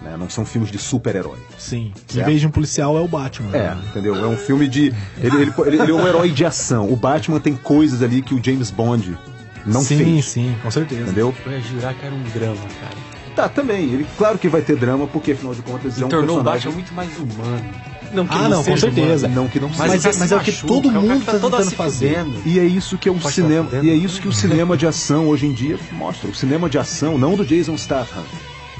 né? 0.00 0.16
não 0.18 0.28
são 0.30 0.44
filmes 0.46 0.70
de 0.70 0.78
super-herói. 0.78 1.38
Sim. 1.58 1.92
Em 2.08 2.12
Certo. 2.14 2.26
vez 2.26 2.40
de 2.40 2.46
um 2.46 2.50
policial, 2.50 2.96
é 2.96 3.00
o 3.00 3.06
Batman. 3.08 3.54
É, 3.54 3.74
né? 3.74 3.82
entendeu? 3.90 4.14
É 4.16 4.26
um 4.26 4.36
filme 4.38 4.66
de. 4.66 4.86
Ele, 5.18 5.36
ele, 5.42 5.52
ele- 5.66 5.82
ele 5.82 5.90
é 5.90 5.94
um 5.94 6.06
herói 6.08 6.30
de 6.30 6.44
ação. 6.46 6.90
O 6.90 6.96
Batman 6.96 7.38
tem 7.40 7.54
coisas 7.54 8.02
ali 8.02 8.22
que 8.22 8.34
o 8.34 8.42
James 8.42 8.70
Bond 8.70 9.18
não 9.66 9.82
sim, 9.82 9.98
fez. 9.98 10.24
sim, 10.24 10.56
com 10.62 10.70
certeza. 10.70 11.02
Entendeu? 11.02 11.34
Eu 11.44 11.52
ia 11.52 11.60
jurar 11.60 11.92
que 11.94 12.06
era 12.06 12.14
um 12.14 12.22
drama, 12.22 12.56
cara. 12.80 12.96
Tá, 13.34 13.48
também. 13.48 13.84
Ele, 13.84 14.06
claro 14.18 14.38
que 14.38 14.48
vai 14.48 14.60
ter 14.62 14.76
drama, 14.76 15.06
porque 15.06 15.32
afinal 15.32 15.54
de 15.54 15.62
contas 15.62 15.98
E 15.98 16.02
é 16.02 16.06
um 16.06 16.08
tornou 16.08 16.40
o 16.40 16.44
personagem. 16.44 16.70
Batman 16.70 16.74
muito 16.74 16.94
mais 16.94 17.18
humano. 17.18 17.64
Não 18.12 18.26
que 18.26 18.34
Ah, 18.34 18.40
ele 18.40 18.48
não, 18.48 18.64
com 18.64 18.76
certeza. 18.76 19.26
humano. 19.28 19.42
Não 19.42 19.48
que 19.48 19.60
não 19.60 19.68
Mas, 19.68 19.76
seja. 19.78 19.96
o 19.98 20.02
cara 20.02 20.16
é, 20.16 20.18
mas 20.18 20.32
é 20.32 20.36
o 20.36 20.40
que 20.40 20.52
todo 20.66 20.88
o 20.88 20.92
mundo 20.92 21.20
fica 21.20 21.32
tá 21.38 21.38
tentando 21.38 21.70
fazer. 21.70 22.08
fudendo. 22.18 22.42
E 22.44 22.58
é 22.58 22.64
isso 22.64 22.98
que 22.98 23.08
é 23.08 23.12
o 23.12 23.14
Pode 23.14 23.34
cinema. 23.34 23.68
E 23.82 23.88
é 23.90 23.94
isso 23.94 24.20
que 24.20 24.26
o 24.28 24.32
cinema 24.32 24.76
de 24.76 24.86
ação 24.86 25.28
hoje 25.28 25.46
em 25.46 25.52
dia 25.52 25.78
mostra. 25.92 26.28
O 26.28 26.34
cinema 26.34 26.68
de 26.68 26.76
ação, 26.76 27.16
não 27.16 27.36
do 27.36 27.44
Jason 27.46 27.76
Statham, 27.78 28.24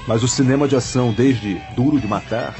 mas 0.08 0.24
o 0.24 0.28
cinema 0.28 0.66
de 0.66 0.74
ação 0.74 1.12
desde 1.12 1.60
Duro 1.76 2.00
de 2.00 2.08
Matar, 2.08 2.56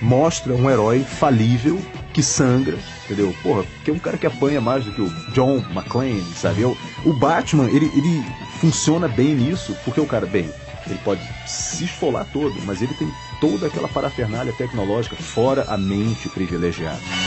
mostra 0.00 0.54
um 0.54 0.70
herói 0.70 1.00
falível 1.00 1.80
que 2.12 2.22
sangra, 2.22 2.78
entendeu? 3.06 3.34
Porra, 3.42 3.64
que 3.84 3.90
é 3.90 3.94
um 3.94 3.98
cara 3.98 4.16
que 4.16 4.26
apanha 4.26 4.60
mais 4.60 4.84
do 4.84 4.92
que 4.92 5.00
o 5.02 5.10
John 5.32 5.56
McClane, 5.74 6.22
sabe? 6.36 6.64
O 6.64 7.12
Batman, 7.12 7.64
ele, 7.70 7.90
ele 7.96 8.24
funciona 8.60 9.08
bem 9.08 9.34
nisso, 9.34 9.76
porque 9.84 10.00
o 10.00 10.06
cara, 10.06 10.24
bem, 10.26 10.48
ele 10.86 10.98
pode 11.04 11.20
se 11.46 11.84
esfolar 11.84 12.26
todo, 12.32 12.54
mas 12.64 12.82
ele 12.82 12.94
tem 12.94 13.08
toda 13.40 13.66
aquela 13.66 13.88
parafernália 13.88 14.52
tecnológica 14.52 15.16
fora 15.16 15.64
a 15.68 15.76
mente 15.76 16.28
privilegiada. 16.28 17.23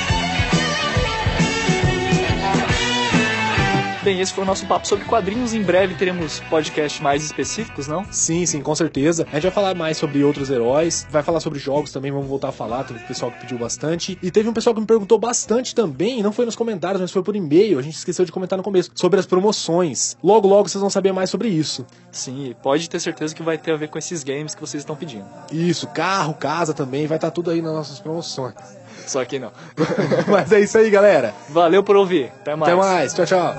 Bem, 4.08 4.22
esse 4.22 4.32
foi 4.32 4.46
o 4.46 4.48
nosso 4.48 4.66
papo 4.66 4.88
sobre 4.88 5.04
quadrinhos. 5.04 5.54
Em 5.54 5.62
breve 5.62 5.94
teremos 5.96 6.40
podcasts 6.50 7.02
mais 7.02 7.26
específicos, 7.26 7.90
não? 7.90 8.06
Sim, 8.10 8.46
sim, 8.46 8.62
com 8.62 8.74
certeza. 8.74 9.28
A 9.30 9.36
gente 9.36 9.44
vai 9.44 9.52
falar 9.52 9.76
mais 9.76 9.98
sobre 9.98 10.24
outros 10.24 10.50
heróis, 10.50 11.06
vai 11.12 11.22
falar 11.22 11.42
sobre 11.42 11.60
jogos 11.60 11.92
também, 11.92 12.10
vamos 12.10 12.26
voltar 12.26 12.48
a 12.48 12.52
falar, 12.54 12.86
teve 12.86 13.04
um 13.04 13.06
pessoal 13.06 13.30
que 13.34 13.42
pediu 13.42 13.58
bastante. 13.58 14.18
E 14.24 14.32
teve 14.32 14.48
um 14.48 14.54
pessoal 14.54 14.74
que 14.74 14.80
me 14.80 14.88
perguntou 14.88 15.20
bastante 15.20 15.76
também, 15.76 16.24
não 16.24 16.32
foi 16.32 16.46
nos 16.46 16.56
comentários, 16.56 17.02
mas 17.02 17.12
foi 17.12 17.22
por 17.22 17.36
e-mail, 17.36 17.80
a 17.80 17.82
gente 17.82 17.98
esqueceu 17.98 18.24
de 18.24 18.32
comentar 18.32 18.56
no 18.56 18.64
começo, 18.64 18.92
sobre 18.96 19.20
as 19.20 19.26
promoções. 19.26 20.16
Logo, 20.24 20.48
logo 20.48 20.70
vocês 20.70 20.80
vão 20.80 20.90
saber 20.90 21.12
mais 21.12 21.30
sobre 21.30 21.50
isso. 21.50 21.86
Sim, 22.10 22.56
pode 22.64 22.90
ter 22.90 23.02
certeza 23.02 23.36
que 23.36 23.44
vai 23.44 23.58
ter 23.58 23.74
a 23.74 23.76
ver 23.76 23.90
com 23.90 24.00
esses 24.00 24.24
games 24.24 24.56
que 24.56 24.62
vocês 24.62 24.84
estão 24.84 24.96
pedindo. 24.96 25.26
Isso, 25.52 25.86
carro, 25.86 26.34
casa 26.34 26.74
também, 26.74 27.08
vai 27.08 27.18
estar 27.18 27.32
tudo 27.32 27.52
aí 27.52 27.62
nas 27.62 27.74
nossas 27.74 28.00
promoções. 28.00 28.56
Só 29.08 29.24
que 29.26 29.40
não. 29.40 29.52
mas 30.28 30.52
é 30.52 30.60
isso 30.60 30.78
aí, 30.78 30.90
galera. 30.90 31.34
Valeu 31.50 31.84
por 31.84 31.96
ouvir. 31.96 32.32
Até 32.42 32.56
mais. 32.56 32.74
Até 32.74 32.82
mais, 32.82 33.14
tchau, 33.14 33.26
tchau. 33.26 33.56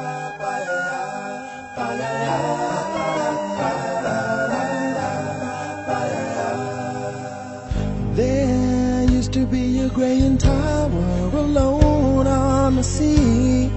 There 8.14 9.06
used 9.10 9.32
to 9.32 9.46
be 9.46 9.78
a 9.80 9.88
graying 9.88 10.38
tower 10.38 11.30
alone 11.34 12.26
on 12.26 12.76
the 12.76 12.82
sea. 12.82 13.70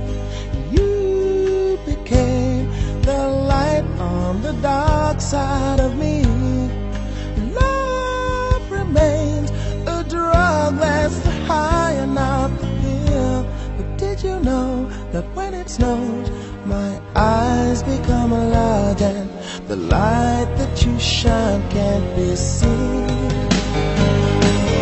Snows, 15.76 16.30
my 16.66 17.02
eyes 17.16 17.82
become 17.84 18.32
large 18.32 19.02
and 19.02 19.30
the 19.70 19.78
light 19.78 20.50
that 20.58 20.86
you 20.86 21.00
shine 21.00 21.62
can't 21.70 22.16
be 22.16 22.36
seen? 22.36 23.08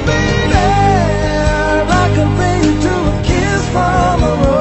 Baby, 0.09 0.63
I 2.01 2.05
compare 2.19 2.57
you 2.65 2.73
to 2.85 2.93
a 3.11 3.15
kiss 3.23 3.61
from 3.73 4.23
a 4.23 4.31
rose 4.43 4.58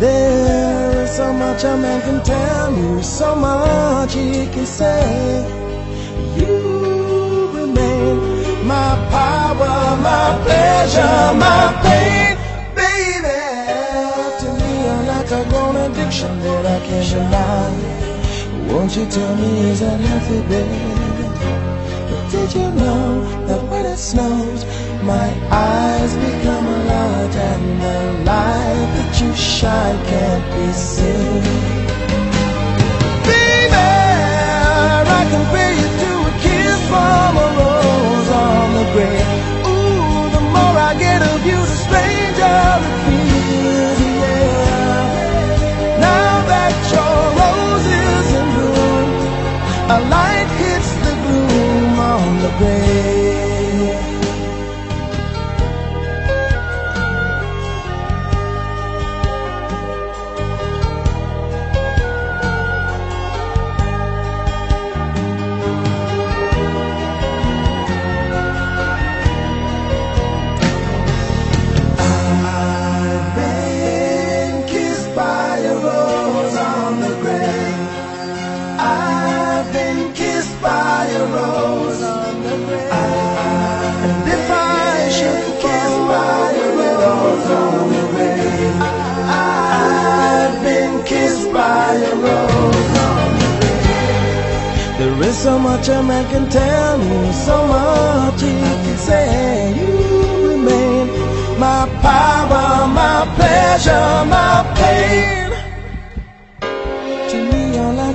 There 0.00 1.02
is 1.02 1.14
so 1.14 1.30
much 1.30 1.62
a 1.62 1.76
man 1.76 2.00
can 2.00 2.24
tell 2.24 2.74
you, 2.74 3.02
so 3.02 3.34
much 3.36 4.14
he 4.14 4.46
can 4.46 4.64
say. 4.64 5.44
You 6.38 7.50
remain 7.52 8.16
my 8.66 8.96
power, 9.10 9.96
my 10.00 10.40
pleasure, 10.42 11.34
my 11.36 11.76
pain, 11.84 12.32
baby. 12.74 13.40
To 14.40 14.48
me, 14.58 14.70
you're 14.84 15.04
like 15.12 15.30
a 15.32 15.44
grown 15.50 15.76
addiction 15.76 16.32
that 16.44 16.64
I 16.64 16.86
can't 16.86 17.10
deny. 17.10 18.72
Won't 18.72 18.96
you 18.96 19.04
tell 19.04 19.36
me 19.36 19.68
is 19.68 19.80
that 19.80 20.00
healthy, 20.00 20.40
baby? 20.48 20.80
But 22.08 22.30
did 22.30 22.54
you 22.54 22.70
know 22.72 23.46
that 23.48 23.62
when 23.70 23.84
it 23.84 23.98
snows, 23.98 24.64
my 25.02 25.30
eyes 25.50 26.14
become 26.16 26.66
large 26.86 27.36
and 27.36 27.80
the 27.80 28.24
light 28.24 28.88
that 28.94 29.20
you 29.20 29.34
shine 29.34 29.98
can't 30.04 30.44
be 30.54 30.72
seen? 30.72 31.42
Baby, 33.24 33.72
I 33.76 35.24
you 35.80 35.88
to 36.02 36.12
a 36.28 36.32
kiss 36.44 36.80
from 36.90 37.32
a 37.36 37.48
rose 37.60 38.30
on 38.30 38.66
the 38.78 38.84
grave. 38.92 39.28
Ooh, 39.72 40.30
the 40.36 40.42
more 40.54 40.76
I 40.88 40.92
get 40.98 41.22
of 41.22 41.46
you, 41.46 41.56
the 41.56 41.78
stranger 41.86 42.60
it 42.88 42.96
feels, 43.04 44.00
yeah. 44.20 45.16
Now 46.08 46.32
that 46.52 46.74
your 46.92 47.18
rose 47.40 47.86
is 48.04 48.28
in 48.40 48.46
bloom, 48.54 49.08
a 49.96 49.98
light 50.14 50.50
hits 50.60 50.92
the 51.06 51.14
gloom 51.24 51.98
on 51.98 52.26
the 52.42 52.50
grave. 52.58 53.09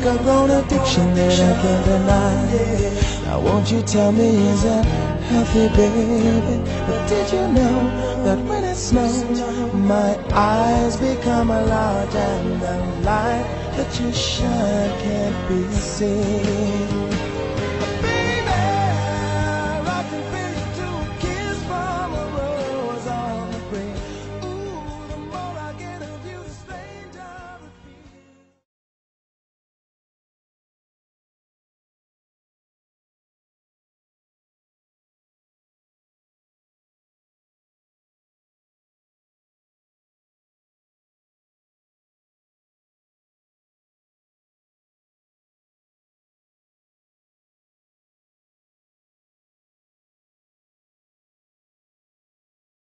A 0.05 0.17
grown 0.19 0.51
addiction 0.51 1.15
that 1.15 1.39
I 1.39 1.61
can't 1.61 1.85
deny. 1.85 3.23
Now, 3.25 3.39
won't 3.39 3.71
you 3.71 3.81
tell 3.81 4.11
me, 4.11 4.27
is 4.27 4.63
that 4.63 4.85
healthy, 5.29 5.67
baby? 5.69 6.61
But 6.87 7.07
did 7.09 7.31
you 7.31 7.47
know 7.57 8.23
that 8.23 8.39
when 8.45 8.63
it 8.63 8.75
snows, 8.75 9.41
my 9.73 10.17
eyes 10.31 10.97
become 10.97 11.49
a 11.49 11.65
large 11.65 12.15
and 12.15 12.61
the 12.61 13.01
light 13.01 13.45
that 13.77 13.99
you 13.99 14.13
shine 14.13 14.91
can't 15.01 15.49
be 15.49 15.63
seen? 15.73 17.14